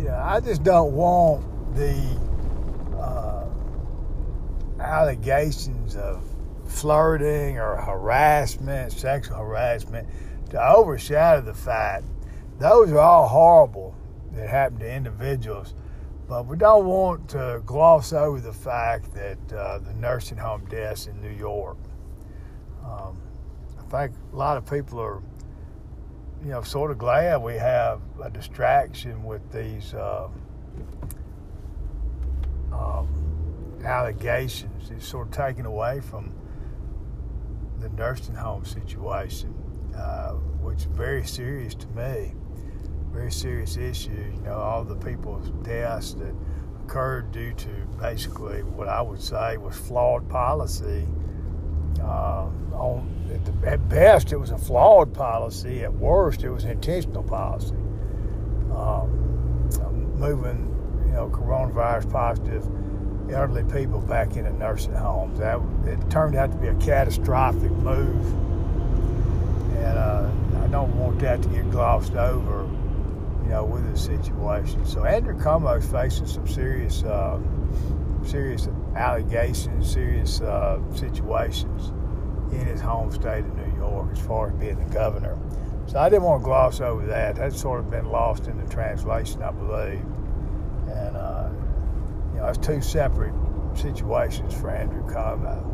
yeah, 0.01 0.23
I 0.25 0.39
just 0.39 0.63
don't 0.63 0.93
want 0.93 1.75
the 1.75 2.19
uh, 2.97 3.45
allegations 4.79 5.95
of 5.95 6.23
flirting 6.65 7.59
or 7.59 7.75
harassment, 7.75 8.91
sexual 8.91 9.37
harassment, 9.37 10.07
to 10.49 10.63
overshadow 10.63 11.41
the 11.41 11.53
fact 11.53 12.05
those 12.59 12.91
are 12.91 12.99
all 12.99 13.27
horrible 13.27 13.95
that 14.31 14.49
happen 14.49 14.79
to 14.79 14.89
individuals 14.89 15.73
but 16.27 16.47
we 16.47 16.57
don't 16.57 16.85
want 16.85 17.29
to 17.29 17.61
gloss 17.65 18.11
over 18.11 18.39
the 18.39 18.53
fact 18.53 19.13
that 19.13 19.37
uh, 19.53 19.77
the 19.79 19.93
nursing 19.93 20.37
home 20.37 20.65
deaths 20.65 21.07
in 21.07 21.21
New 21.21 21.29
York. 21.29 21.77
Um, 22.83 23.21
I 23.77 23.83
think 23.83 24.17
a 24.33 24.35
lot 24.35 24.57
of 24.57 24.69
people 24.69 24.99
are, 24.99 25.21
you 26.43 26.49
know, 26.49 26.63
sort 26.63 26.89
of 26.89 26.97
glad 26.97 27.37
we 27.37 27.55
have 27.55 28.01
a 28.23 28.29
distraction 28.29 29.23
with 29.23 29.51
these 29.51 29.93
uh, 29.93 30.27
um, 32.73 33.07
allegations. 33.83 34.89
It's 34.89 35.07
sort 35.07 35.27
of 35.27 35.33
taken 35.33 35.65
away 35.65 36.01
from 36.01 36.33
the 37.79 37.89
nursing 37.89 38.35
home 38.35 38.65
situation, 38.65 39.53
uh, 39.95 40.31
which 40.61 40.79
is 40.79 40.85
very 40.85 41.25
serious 41.25 41.75
to 41.75 41.87
me. 41.89 42.33
Very 43.15 43.31
serious 43.31 43.77
issue. 43.77 44.11
You 44.11 44.41
know, 44.43 44.55
all 44.55 44.83
the 44.83 44.95
people's 44.95 45.49
deaths 45.63 46.13
that 46.15 46.35
occurred 46.83 47.31
due 47.31 47.53
to 47.53 47.69
basically 47.99 48.61
what 48.61 48.89
I 48.89 49.01
would 49.01 49.21
say 49.21 49.55
was 49.55 49.75
flawed 49.75 50.27
policy. 50.27 51.07
Uh, 52.01 52.49
on 52.73 53.09
at, 53.33 53.45
the, 53.45 53.71
at, 53.71 53.87
best, 53.87 54.33
it 54.33 54.37
was 54.37 54.51
a 54.51 54.57
flawed 54.57 55.13
policy. 55.13 55.83
At 55.85 55.93
worst, 55.93 56.43
it 56.43 56.49
was 56.49 56.65
an 56.65 56.71
intentional 56.71 57.23
policy. 57.23 57.75
Um, 58.75 59.69
moving, 60.19 61.05
you 61.05 61.13
know, 61.13 61.29
coronavirus 61.29 62.11
positive 62.11 62.65
elderly 63.31 63.63
people 63.63 64.01
back 64.01 64.35
into 64.35 64.51
nursing 64.53 64.93
homes. 64.93 65.39
That 65.39 65.61
it 65.85 66.09
turned 66.09 66.35
out 66.35 66.51
to 66.51 66.57
be 66.57 66.67
a 66.67 66.75
catastrophic 66.75 67.71
move, 67.71 68.25
and 69.77 69.97
uh, 69.97 70.29
I 70.63 70.67
don't 70.67 70.93
want 70.97 71.19
that 71.19 71.41
to 71.41 71.47
get 71.49 71.71
glossed 71.71 72.15
over, 72.15 72.64
you 73.45 73.51
know, 73.51 73.63
with 73.63 73.89
the 73.91 73.97
situation. 73.97 74.85
So 74.85 75.05
Andrew 75.05 75.37
Cuomo's 75.37 75.85
facing 75.89 76.25
some 76.25 76.47
serious, 76.47 77.03
uh, 77.03 77.39
serious 78.25 78.67
allegations, 78.95 79.91
serious 79.91 80.41
uh, 80.41 80.79
situations 80.95 81.93
in 82.51 82.65
his 82.65 82.81
home 82.81 83.11
state 83.11 83.45
of 83.45 83.55
New 83.55 83.77
York 83.77 84.09
as 84.11 84.19
far 84.19 84.49
as 84.49 84.53
being 84.55 84.83
the 84.83 84.93
governor. 84.93 85.37
So 85.85 85.99
I 85.99 86.09
didn't 86.09 86.23
want 86.23 86.41
to 86.41 86.45
gloss 86.45 86.81
over 86.81 87.05
that. 87.05 87.35
That's 87.35 87.61
sort 87.61 87.81
of 87.81 87.91
been 87.91 88.07
lost 88.07 88.47
in 88.47 88.57
the 88.57 88.67
translation, 88.67 89.43
I 89.43 89.51
believe. 89.51 90.01
And 90.87 91.15
uh, 91.15 91.49
you 92.33 92.39
know, 92.39 92.47
it's 92.47 92.57
two 92.57 92.81
separate 92.81 93.33
situations 93.75 94.55
for 94.55 94.71
Andrew 94.71 95.03
Cuomo. 95.03 95.73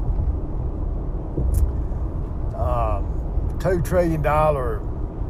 Um, 2.59 3.57
two 3.61 3.81
trillion 3.81 4.21
dollar 4.21 4.81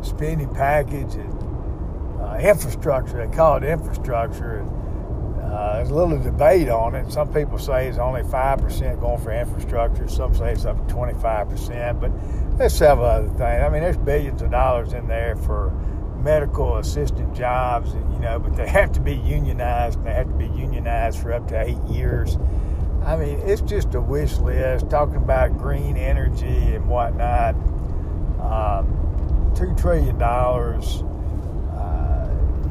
spending 0.01 0.51
package 0.55 1.13
and 1.13 1.50
uh, 2.22 2.38
infrastructure. 2.38 3.25
They 3.25 3.36
call 3.36 3.58
it 3.58 3.63
infrastructure. 3.63 4.60
And, 4.60 4.70
uh, 5.51 5.75
there's 5.75 5.90
a 5.90 5.96
little 5.96 6.18
debate 6.18 6.70
on 6.70 6.96
it. 6.96 7.12
Some 7.12 7.34
people 7.34 7.60
say 7.60 7.88
it's 7.88 7.98
only 7.98 8.24
five 8.24 8.60
percent 8.60 9.00
going 9.01 9.22
for 9.22 9.32
infrastructure. 9.32 10.08
Some 10.08 10.34
say 10.34 10.54
it's 10.54 10.66
up 10.66 10.88
to 10.88 10.94
twenty 10.94 11.13
five 11.20 11.50
percent. 11.50 12.00
But 12.00 12.12
there's 12.58 12.74
several 12.74 13.08
other 13.08 13.28
things. 13.28 13.42
I 13.42 13.70
mean, 13.70 13.82
there's 13.82 13.98
billions 13.98 14.42
of 14.42 14.51
dollars 14.51 14.94
in 14.94 15.08
there 15.08 15.36
for 15.36 15.72
medical 16.18 16.78
assistant 16.78 17.36
jobs, 17.36 17.94
you 17.94 18.20
know, 18.20 18.40
but 18.40 18.56
they 18.56 18.68
have 18.80 18.92
to 18.94 19.01
be 19.01 19.16
unionized. 19.16 20.04
They 20.04 20.13
have 20.13 20.28
to 20.28 20.36
be 20.36 20.46
unionized 20.46 21.20
for 21.20 21.34
up 21.34 21.48
to 21.50 21.60
eight 21.62 21.84
years. 21.90 22.38
I 23.04 23.18
mean, 23.18 23.40
it's 23.40 23.62
just 23.62 23.96
a 23.96 24.01
wish 24.01 24.38
list 24.38 24.90
talking 24.90 25.16
about 25.16 25.58
green 25.58 25.98
energy 25.98 26.75
and 26.75 26.88
whatnot. 26.88 27.56
Um, 28.40 29.51
Two 29.56 29.75
trillion 29.75 30.18
dollars. 30.18 31.04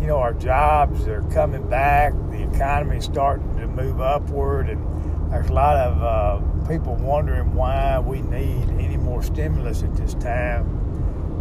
You 0.00 0.06
know, 0.06 0.18
our 0.18 0.32
jobs 0.32 1.06
are 1.06 1.22
coming 1.32 1.68
back. 1.68 2.12
The 2.30 2.48
economy's 2.52 3.04
starting 3.04 3.56
to 3.58 3.66
move 3.66 4.00
upward, 4.00 4.68
and 4.68 5.32
there's 5.32 5.50
a 5.50 5.52
lot 5.52 5.76
of 5.76 6.02
uh, 6.02 6.68
people 6.68 6.94
wondering 6.96 7.54
why 7.54 7.98
we 7.98 8.22
need 8.22 8.68
any 8.78 8.96
more 8.96 9.22
stimulus 9.22 9.82
at 9.82 9.94
this 9.96 10.14
time 10.14 10.80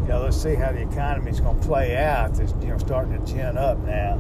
you 0.10 0.16
know, 0.16 0.24
let's 0.24 0.42
see 0.42 0.56
how 0.56 0.72
the 0.72 0.82
economy 0.82 1.30
is 1.30 1.40
going 1.40 1.60
to 1.60 1.68
play 1.68 1.96
out. 1.96 2.40
It's 2.40 2.54
you 2.62 2.70
know 2.70 2.80
starting 2.80 3.24
to 3.24 3.32
chin 3.32 3.60
up 3.60 3.78
now. 3.80 4.18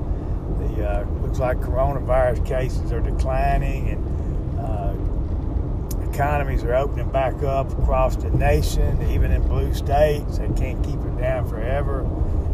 The 0.59 0.87
uh, 0.87 1.05
looks 1.21 1.39
like 1.39 1.57
coronavirus 1.57 2.45
cases 2.45 2.91
are 2.91 2.99
declining, 2.99 3.89
and 3.89 4.59
uh, 4.59 6.11
economies 6.11 6.63
are 6.63 6.75
opening 6.75 7.09
back 7.09 7.41
up 7.41 7.71
across 7.79 8.15
the 8.17 8.29
nation, 8.29 9.01
even 9.09 9.31
in 9.31 9.41
blue 9.47 9.73
states. 9.73 10.37
They 10.37 10.49
can't 10.49 10.83
keep 10.85 10.99
it 10.99 11.17
down 11.17 11.49
forever. 11.49 12.07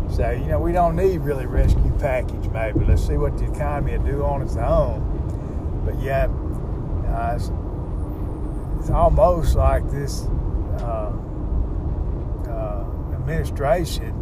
So 0.09 0.31
you 0.31 0.45
know, 0.45 0.59
we 0.61 0.71
don't 0.71 0.95
need 0.95 1.17
really 1.17 1.45
package. 1.99 2.49
Maybe 2.49 2.85
let's 2.85 3.05
see 3.05 3.17
what 3.17 3.37
the 3.37 3.51
economy 3.51 3.97
will 3.97 4.05
do 4.05 4.23
on 4.23 4.41
its 4.41 4.57
own. 4.57 5.83
But 5.85 5.99
yet, 6.01 6.29
uh, 6.29 7.35
it's, 7.35 7.51
it's 8.79 8.89
almost 8.89 9.55
like 9.55 9.89
this. 9.91 10.27
Uh, 10.79 11.13
administration, 13.25 14.13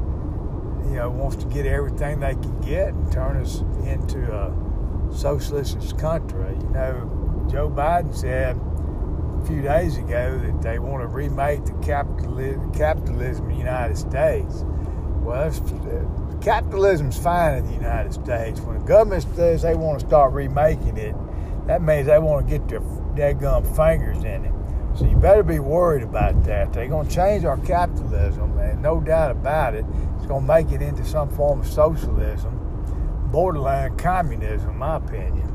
you 0.85 0.95
know, 0.95 1.09
wants 1.09 1.35
to 1.35 1.45
get 1.47 1.65
everything 1.65 2.21
they 2.21 2.35
can 2.35 2.61
get 2.61 2.93
and 2.93 3.11
turn 3.11 3.35
us 3.37 3.59
into 3.85 4.31
a 4.31 5.13
socialist 5.13 5.97
country. 5.97 6.55
You 6.55 6.69
know, 6.69 7.47
Joe 7.51 7.69
Biden 7.69 8.15
said 8.15 8.55
a 8.55 9.45
few 9.45 9.61
days 9.61 9.97
ago 9.97 10.39
that 10.39 10.61
they 10.61 10.79
want 10.79 11.03
to 11.03 11.07
remake 11.07 11.65
the 11.65 11.73
capitalism, 11.85 12.73
capitalism 12.73 13.49
in 13.49 13.51
the 13.51 13.57
United 13.57 13.97
States. 13.97 14.63
Well, 15.21 15.51
capitalism's 16.43 17.17
fine 17.17 17.55
in 17.55 17.65
the 17.65 17.73
United 17.73 18.13
States. 18.13 18.59
When 18.59 18.77
the 18.79 18.85
government 18.85 19.25
says 19.35 19.61
they 19.61 19.75
want 19.75 20.01
to 20.01 20.05
start 20.05 20.33
remaking 20.33 20.97
it, 20.97 21.15
that 21.67 21.81
means 21.81 22.07
they 22.07 22.19
want 22.19 22.45
to 22.45 22.59
get 22.59 22.67
their 22.67 22.81
daggum 23.15 23.63
fingers 23.75 24.23
in 24.23 24.45
it. 24.45 24.53
So 24.97 25.05
you 25.05 25.15
better 25.15 25.41
be 25.41 25.59
worried 25.59 26.03
about 26.03 26.43
that. 26.43 26.73
They're 26.73 26.87
going 26.87 27.07
to 27.07 27.13
change 27.13 27.45
our 27.45 27.57
capitalism, 27.57 28.57
and 28.59 28.81
no 28.81 28.99
doubt 28.99 29.31
about 29.31 29.73
it, 29.73 29.85
it's 30.17 30.25
going 30.27 30.45
to 30.45 30.47
make 30.47 30.71
it 30.71 30.81
into 30.81 31.05
some 31.05 31.29
form 31.29 31.61
of 31.61 31.67
socialism, 31.67 32.59
borderline 33.31 33.97
communism, 33.97 34.71
in 34.71 34.77
my 34.77 34.97
opinion. 34.97 35.49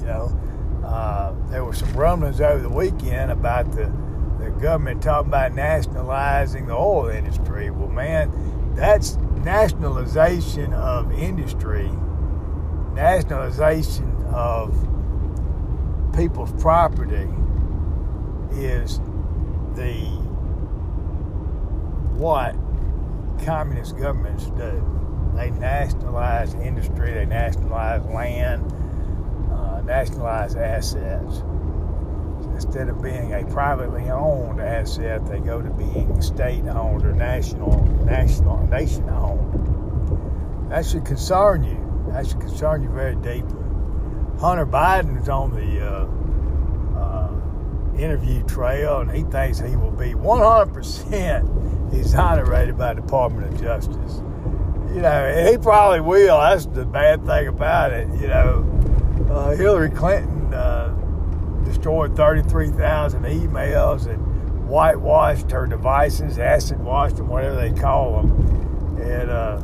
You 0.00 0.06
know, 0.06 0.40
uh, 0.84 1.34
there 1.50 1.64
were 1.64 1.72
some 1.72 1.92
rumblings 1.92 2.40
over 2.40 2.60
the 2.60 2.68
weekend 2.68 3.30
about 3.30 3.70
the, 3.72 3.90
the 4.38 4.50
government 4.60 5.02
talking 5.02 5.28
about 5.28 5.54
nationalizing 5.54 6.66
the 6.66 6.74
oil 6.74 7.08
industry. 7.08 7.70
Well, 7.70 7.88
man, 7.88 8.30
that's 8.80 9.16
nationalization 9.44 10.72
of 10.72 11.12
industry, 11.12 11.90
nationalization 12.94 14.10
of 14.32 14.74
people's 16.16 16.52
property 16.62 17.28
is 18.52 18.98
the 19.74 19.94
what 22.16 22.54
communist 23.44 23.98
governments 23.98 24.46
do. 24.46 24.82
They 25.36 25.50
nationalize 25.50 26.54
industry, 26.54 27.12
they 27.12 27.26
nationalize 27.26 28.04
land, 28.06 28.64
uh, 29.52 29.82
nationalize 29.82 30.56
assets. 30.56 31.42
Instead 32.62 32.90
of 32.90 33.00
being 33.02 33.32
a 33.32 33.42
privately 33.46 34.10
owned 34.10 34.60
asset, 34.60 35.24
they 35.26 35.40
go 35.40 35.62
to 35.62 35.70
being 35.70 36.20
state-owned 36.20 37.06
or 37.06 37.14
national, 37.14 37.82
national, 38.04 38.58
nation-owned. 38.66 40.70
That 40.70 40.84
should 40.84 41.06
concern 41.06 41.64
you. 41.64 41.78
That 42.12 42.26
should 42.26 42.40
concern 42.40 42.82
you 42.82 42.90
very 42.90 43.16
deeply. 43.16 43.64
Hunter 44.38 44.66
Biden 44.66 45.18
is 45.18 45.30
on 45.30 45.52
the 45.52 45.86
uh, 45.86 46.06
interview 47.98 48.44
trail, 48.44 49.00
and 49.00 49.10
he 49.10 49.22
thinks 49.22 49.58
he 49.58 49.74
will 49.76 49.90
be 49.90 50.12
100% 50.12 51.92
exonerated 51.94 52.76
by 52.76 52.92
the 52.92 53.00
Department 53.00 53.54
of 53.54 53.60
Justice. 53.60 54.22
You 54.94 55.00
know, 55.00 55.48
he 55.50 55.56
probably 55.56 56.00
will. 56.00 56.38
That's 56.38 56.66
the 56.66 56.84
bad 56.84 57.24
thing 57.24 57.48
about 57.48 57.92
it. 57.92 58.06
You 58.20 58.28
know, 58.28 58.66
uh, 59.30 59.56
Hillary 59.56 59.88
Clinton 59.88 60.36
uh, 60.36 60.39
destroyed 61.80 62.14
33,000 62.14 63.22
emails 63.22 64.06
and 64.06 64.68
whitewashed 64.68 65.50
her 65.50 65.66
devices, 65.66 66.38
acid 66.38 66.78
washed 66.78 67.16
them, 67.16 67.28
whatever 67.28 67.56
they 67.56 67.72
call 67.72 68.20
them. 68.20 68.98
And 69.00 69.30
uh, 69.30 69.62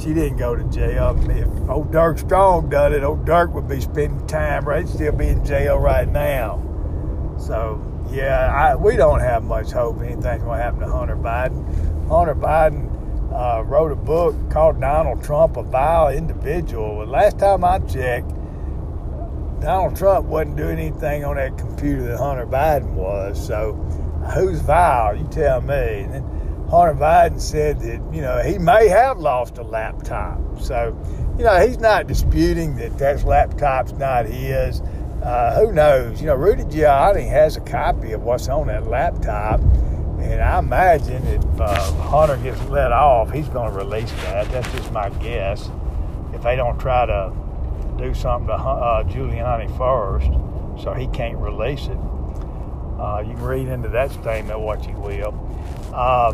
she 0.00 0.12
didn't 0.12 0.38
go 0.38 0.56
to 0.56 0.64
jail. 0.64 1.16
If 1.30 1.70
old 1.70 1.92
Dirk 1.92 2.18
Strong 2.18 2.70
done 2.70 2.92
it, 2.92 3.04
old 3.04 3.24
Dirk 3.24 3.54
would 3.54 3.68
be 3.68 3.80
spending 3.80 4.26
time, 4.26 4.64
right? 4.64 4.88
Still 4.88 5.12
be 5.12 5.28
in 5.28 5.44
jail 5.44 5.78
right 5.78 6.08
now. 6.08 6.62
So, 7.38 7.80
yeah, 8.10 8.52
I, 8.52 8.74
we 8.74 8.96
don't 8.96 9.20
have 9.20 9.44
much 9.44 9.70
hope 9.70 10.00
anything's 10.00 10.42
going 10.42 10.58
to 10.58 10.64
happen 10.64 10.80
to 10.80 10.88
Hunter 10.88 11.16
Biden. 11.16 12.08
Hunter 12.08 12.34
Biden 12.34 12.92
uh, 13.32 13.62
wrote 13.62 13.92
a 13.92 13.96
book 13.96 14.34
called 14.50 14.80
Donald 14.80 15.22
Trump, 15.22 15.56
a 15.56 15.62
vile 15.62 16.08
individual. 16.08 17.06
Last 17.06 17.38
time 17.38 17.62
I 17.62 17.78
checked, 17.78 18.32
Donald 19.60 19.96
Trump 19.96 20.26
wasn't 20.26 20.56
doing 20.56 20.78
anything 20.78 21.24
on 21.24 21.36
that 21.36 21.56
computer 21.58 22.02
that 22.02 22.18
Hunter 22.18 22.46
Biden 22.46 22.92
was. 22.92 23.44
So, 23.44 23.72
who's 24.34 24.60
vile? 24.60 25.16
You 25.16 25.26
tell 25.28 25.60
me. 25.60 26.00
And 26.00 26.12
then 26.14 26.22
Hunter 26.68 26.94
Biden 26.94 27.40
said 27.40 27.80
that, 27.80 28.14
you 28.14 28.20
know, 28.20 28.42
he 28.42 28.58
may 28.58 28.88
have 28.88 29.18
lost 29.18 29.58
a 29.58 29.62
laptop. 29.62 30.60
So, 30.60 30.98
you 31.38 31.44
know, 31.44 31.66
he's 31.66 31.78
not 31.78 32.06
disputing 32.06 32.76
that 32.76 32.98
that 32.98 33.24
laptop's 33.24 33.92
not 33.92 34.26
his. 34.26 34.80
Uh, 35.22 35.58
who 35.58 35.72
knows? 35.72 36.20
You 36.20 36.26
know, 36.26 36.34
Rudy 36.34 36.64
Giuliani 36.64 37.28
has 37.28 37.56
a 37.56 37.60
copy 37.60 38.12
of 38.12 38.22
what's 38.22 38.48
on 38.48 38.66
that 38.68 38.86
laptop. 38.86 39.60
And 39.60 40.40
I 40.40 40.58
imagine 40.58 41.24
if 41.26 41.60
uh, 41.60 41.92
Hunter 42.02 42.36
gets 42.38 42.62
let 42.64 42.92
off, 42.92 43.32
he's 43.32 43.48
going 43.48 43.70
to 43.70 43.76
release 43.76 44.10
that. 44.12 44.50
That's 44.50 44.70
just 44.72 44.90
my 44.92 45.08
guess. 45.10 45.70
If 46.32 46.42
they 46.42 46.56
don't 46.56 46.78
try 46.78 47.06
to 47.06 47.32
do 47.96 48.14
something 48.14 48.48
to 48.48 48.54
uh, 48.54 49.04
Giuliani 49.04 49.68
first, 49.76 50.30
so 50.82 50.92
he 50.92 51.06
can't 51.08 51.38
release 51.38 51.86
it. 51.86 51.98
Uh, 52.98 53.22
you 53.26 53.34
can 53.34 53.42
read 53.42 53.68
into 53.68 53.88
that 53.90 54.10
statement 54.10 54.60
what 54.60 54.86
you 54.86 54.94
will. 54.94 55.34
Uh, 55.92 56.32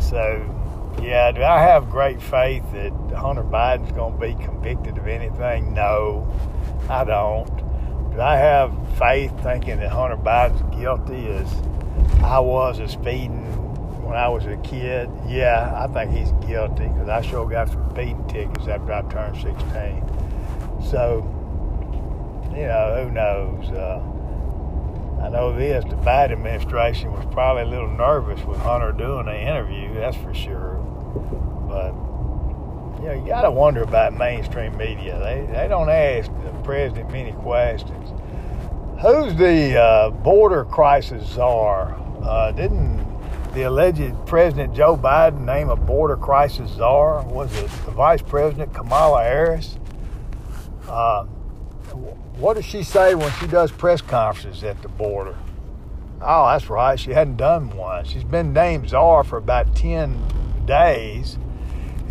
so, 0.00 0.94
yeah, 1.02 1.32
do 1.32 1.42
I 1.42 1.60
have 1.60 1.90
great 1.90 2.20
faith 2.20 2.64
that 2.72 2.92
Hunter 3.16 3.42
Biden's 3.42 3.92
going 3.92 4.14
to 4.14 4.20
be 4.20 4.34
convicted 4.44 4.98
of 4.98 5.06
anything? 5.06 5.74
No, 5.74 6.30
I 6.88 7.04
don't. 7.04 7.46
Do 8.12 8.20
I 8.20 8.36
have 8.36 8.72
faith 8.98 9.32
thinking 9.42 9.78
that 9.78 9.90
Hunter 9.90 10.16
Biden's 10.16 10.76
guilty 10.78 11.26
as 11.28 11.52
I 12.22 12.38
was 12.40 12.78
of 12.78 12.90
speeding 12.90 13.44
when 14.06 14.16
I 14.16 14.28
was 14.28 14.46
a 14.46 14.56
kid? 14.58 15.10
Yeah, 15.26 15.72
I 15.74 15.92
think 15.92 16.12
he's 16.12 16.30
guilty 16.46 16.86
because 16.86 17.08
I 17.08 17.20
sure 17.22 17.48
got 17.48 17.68
some 17.68 17.90
speeding 17.90 18.26
tickets 18.28 18.68
after 18.68 18.92
I 18.92 19.02
turned 19.02 19.36
16. 19.36 20.86
So, 20.88 21.26
you 22.54 22.66
know, 22.66 23.02
who 23.02 23.10
knows? 23.10 23.68
Uh, 23.70 24.00
I 25.24 25.28
know 25.28 25.56
this, 25.56 25.84
the 25.84 25.96
Biden 25.96 26.32
administration 26.32 27.10
was 27.10 27.24
probably 27.32 27.62
a 27.62 27.66
little 27.66 27.90
nervous 27.90 28.42
with 28.44 28.58
Hunter 28.58 28.92
doing 28.92 29.26
the 29.26 29.40
interview, 29.40 29.92
that's 29.94 30.16
for 30.16 30.32
sure. 30.32 30.74
But, 31.68 31.92
you 33.02 33.08
know, 33.08 33.20
you 33.20 33.26
got 33.26 33.42
to 33.42 33.50
wonder 33.50 33.82
about 33.82 34.14
mainstream 34.14 34.76
media. 34.76 35.18
They, 35.18 35.52
they 35.52 35.66
don't 35.66 35.88
ask 35.88 36.30
the 36.44 36.52
president 36.62 37.10
many 37.10 37.32
questions. 37.32 38.10
Who's 39.00 39.34
the 39.34 39.80
uh, 39.80 40.10
border 40.10 40.64
crisis 40.64 41.28
czar? 41.28 42.00
Uh, 42.22 42.52
didn't 42.52 42.85
the 43.56 43.62
alleged 43.62 44.14
President 44.26 44.74
Joe 44.74 44.98
Biden 44.98 45.46
name 45.46 45.70
a 45.70 45.76
border 45.76 46.18
crisis 46.18 46.72
czar? 46.72 47.24
Was 47.24 47.50
it 47.56 47.70
the 47.86 47.90
Vice 47.90 48.20
President 48.20 48.74
Kamala 48.74 49.22
Harris? 49.22 49.78
Uh, 50.86 51.24
what 52.36 52.54
does 52.54 52.66
she 52.66 52.82
say 52.82 53.14
when 53.14 53.32
she 53.40 53.46
does 53.46 53.72
press 53.72 54.02
conferences 54.02 54.62
at 54.62 54.82
the 54.82 54.88
border? 54.88 55.34
Oh, 56.20 56.46
that's 56.48 56.68
right. 56.68 57.00
She 57.00 57.12
hadn't 57.12 57.38
done 57.38 57.70
one. 57.70 58.04
She's 58.04 58.24
been 58.24 58.52
named 58.52 58.90
czar 58.90 59.24
for 59.24 59.38
about 59.38 59.74
10 59.74 60.66
days, 60.66 61.38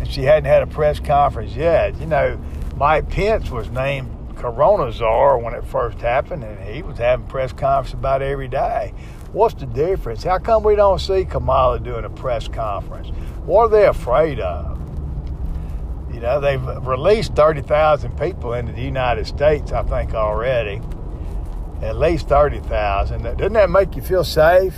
and 0.00 0.10
she 0.10 0.24
hadn't 0.24 0.46
had 0.46 0.64
a 0.64 0.66
press 0.66 0.98
conference 0.98 1.54
yet. 1.54 1.96
You 2.00 2.06
know, 2.06 2.40
Mike 2.76 3.08
Pence 3.08 3.52
was 3.52 3.70
named 3.70 4.10
Corona 4.34 4.90
czar 4.90 5.38
when 5.38 5.54
it 5.54 5.64
first 5.64 5.98
happened, 5.98 6.42
and 6.42 6.68
he 6.68 6.82
was 6.82 6.98
having 6.98 7.26
press 7.28 7.52
conferences 7.52 7.94
about 7.94 8.20
every 8.20 8.48
day. 8.48 8.92
What's 9.36 9.52
the 9.52 9.66
difference? 9.66 10.22
How 10.22 10.38
come 10.38 10.62
we 10.62 10.76
don't 10.76 10.98
see 10.98 11.26
Kamala 11.26 11.78
doing 11.78 12.06
a 12.06 12.08
press 12.08 12.48
conference? 12.48 13.08
What 13.44 13.64
are 13.64 13.68
they 13.68 13.86
afraid 13.86 14.40
of? 14.40 14.80
You 16.10 16.20
know, 16.20 16.40
they've 16.40 16.66
released 16.86 17.34
30,000 17.34 18.18
people 18.18 18.54
into 18.54 18.72
the 18.72 18.80
United 18.80 19.26
States, 19.26 19.72
I 19.72 19.82
think, 19.82 20.14
already. 20.14 20.80
At 21.82 21.98
least 21.98 22.28
30,000. 22.28 23.24
Doesn't 23.24 23.52
that 23.52 23.68
make 23.68 23.94
you 23.94 24.00
feel 24.00 24.24
safe? 24.24 24.74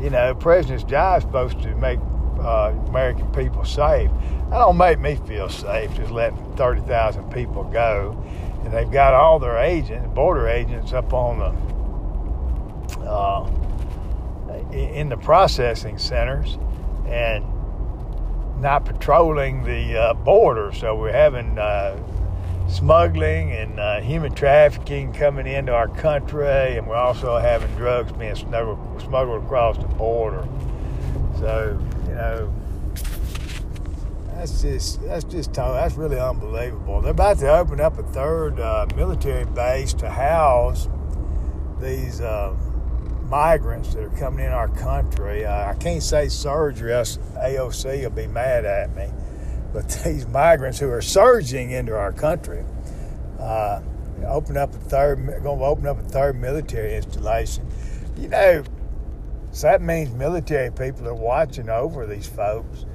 You 0.00 0.10
know, 0.10 0.34
President's 0.34 0.82
job 0.82 1.18
is 1.18 1.22
supposed 1.22 1.62
to 1.62 1.72
make 1.76 2.00
uh, 2.40 2.72
American 2.88 3.30
people 3.30 3.64
safe. 3.64 4.10
That 4.50 4.58
don't 4.58 4.76
make 4.76 4.98
me 4.98 5.20
feel 5.24 5.48
safe, 5.48 5.94
just 5.94 6.10
letting 6.10 6.56
30,000 6.56 7.30
people 7.30 7.62
go. 7.62 8.20
And 8.64 8.72
they've 8.72 8.90
got 8.90 9.14
all 9.14 9.38
their 9.38 9.58
agents, 9.58 10.12
border 10.16 10.48
agents, 10.48 10.92
up 10.92 11.12
on 11.12 11.38
the, 11.38 13.04
uh, 13.08 13.63
in 14.74 15.08
the 15.08 15.16
processing 15.16 15.98
centers. 15.98 16.58
And 17.06 17.44
not 18.64 18.84
patrolling 18.84 19.62
the 19.64 19.96
uh, 19.96 20.14
border. 20.14 20.72
So 20.72 20.96
we're 20.96 21.12
having 21.12 21.58
uh, 21.58 21.98
smuggling 22.68 23.52
and 23.52 23.78
uh, 23.78 24.00
human 24.00 24.34
trafficking 24.34 25.12
coming 25.12 25.46
into 25.46 25.72
our 25.72 25.88
country, 25.88 26.78
and 26.78 26.86
we're 26.86 26.96
also 26.96 27.36
having 27.38 27.72
drugs 27.76 28.12
being 28.12 28.34
smuggled 28.34 29.44
across 29.44 29.76
the 29.76 29.86
border. 29.86 30.48
So 31.38 31.78
you 32.06 32.14
know, 32.14 32.54
that's 34.34 34.62
just 34.62 35.02
that's 35.02 35.24
just 35.24 35.52
that's 35.52 35.94
really 35.96 36.18
unbelievable. 36.18 37.00
They're 37.00 37.10
about 37.10 37.38
to 37.40 37.54
open 37.54 37.80
up 37.80 37.98
a 37.98 38.02
third 38.02 38.60
uh, 38.60 38.86
military 38.96 39.44
base 39.44 39.92
to 39.94 40.08
house 40.08 40.88
these 41.80 42.20
uh, 42.20 42.56
migrants 43.24 43.94
that 43.94 44.04
are 44.04 44.10
coming 44.10 44.46
in 44.46 44.52
our 44.52 44.68
country. 44.68 45.44
Uh, 45.44 45.70
I 45.70 45.74
can't 45.74 46.02
say 46.02 46.28
surgery, 46.28 46.92
else 46.92 47.18
AOC 47.36 48.02
will 48.02 48.10
be 48.10 48.26
mad 48.26 48.64
at 48.64 48.94
me. 48.94 49.08
But 49.72 49.88
these 50.04 50.26
migrants 50.26 50.78
who 50.78 50.90
are 50.90 51.02
surging 51.02 51.70
into 51.70 51.96
our 51.96 52.12
country, 52.12 52.64
uh, 53.38 53.80
open 54.26 54.56
up 54.56 54.74
a 54.74 54.78
third, 54.78 55.26
going 55.42 55.58
to 55.58 55.64
open 55.64 55.86
up 55.86 55.98
a 55.98 56.02
third 56.02 56.36
military 56.36 56.96
installation. 56.96 57.66
You 58.16 58.28
know, 58.28 58.64
so 59.52 59.68
that 59.68 59.82
means 59.82 60.10
military 60.10 60.70
people 60.70 61.06
are 61.08 61.14
watching 61.14 61.68
over 61.68 62.06
these 62.06 62.26
folks. 62.26 62.86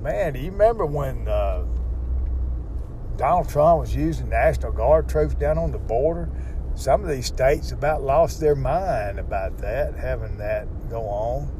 Man, 0.00 0.32
do 0.32 0.38
you 0.40 0.50
remember 0.50 0.86
when 0.86 1.26
uh, 1.26 1.64
Donald 3.16 3.48
Trump 3.48 3.80
was 3.80 3.94
using 3.96 4.28
National 4.28 4.70
Guard 4.70 5.08
troops 5.08 5.34
down 5.34 5.58
on 5.58 5.72
the 5.72 5.78
border? 5.78 6.28
Some 6.78 7.02
of 7.02 7.10
these 7.10 7.26
states 7.26 7.72
about 7.72 8.02
lost 8.02 8.38
their 8.38 8.54
mind 8.54 9.18
about 9.18 9.58
that, 9.58 9.96
having 9.96 10.38
that 10.38 10.68
go 10.88 11.02
on. 11.02 11.52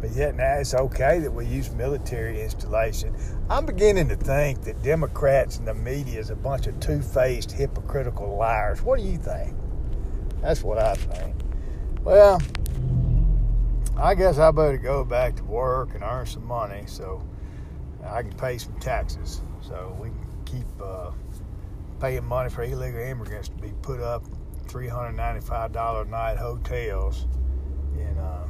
But 0.00 0.12
yet 0.12 0.34
now 0.34 0.54
it's 0.54 0.72
okay 0.72 1.18
that 1.18 1.30
we 1.30 1.44
use 1.44 1.70
military 1.72 2.40
installation. 2.40 3.14
I'm 3.50 3.66
beginning 3.66 4.08
to 4.08 4.16
think 4.16 4.62
that 4.62 4.82
Democrats 4.82 5.58
and 5.58 5.68
the 5.68 5.74
media 5.74 6.18
is 6.18 6.30
a 6.30 6.36
bunch 6.36 6.66
of 6.66 6.80
two-faced, 6.80 7.52
hypocritical 7.52 8.34
liars. 8.34 8.80
What 8.80 8.98
do 8.98 9.04
you 9.04 9.18
think? 9.18 9.54
That's 10.40 10.62
what 10.62 10.78
I 10.78 10.94
think. 10.94 11.36
Well, 12.02 12.40
I 13.98 14.14
guess 14.14 14.38
I 14.38 14.50
better 14.52 14.78
go 14.78 15.04
back 15.04 15.36
to 15.36 15.44
work 15.44 15.94
and 15.94 16.02
earn 16.02 16.24
some 16.24 16.46
money 16.46 16.84
so 16.86 17.22
I 18.02 18.22
can 18.22 18.32
pay 18.32 18.56
some 18.56 18.72
taxes 18.80 19.42
so 19.60 19.94
we 20.00 20.08
can 20.08 20.26
keep 20.46 20.82
uh, 20.82 21.10
paying 22.00 22.24
money 22.24 22.48
for 22.48 22.62
illegal 22.62 23.00
immigrants 23.00 23.48
to 23.48 23.54
be 23.56 23.72
put 23.82 24.00
up 24.00 24.24
$395 24.66 26.02
a 26.02 26.04
night 26.08 26.38
hotels 26.38 27.26
in 27.94 28.16
uh, 28.18 28.46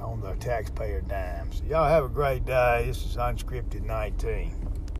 on 0.00 0.20
the 0.20 0.34
taxpayer 0.34 1.00
dime. 1.00 1.50
So 1.52 1.64
y'all 1.64 1.88
have 1.88 2.04
a 2.04 2.08
great 2.08 2.44
day. 2.44 2.84
This 2.86 3.04
is 3.06 3.16
Unscripted 3.16 3.82
19. 3.82 4.73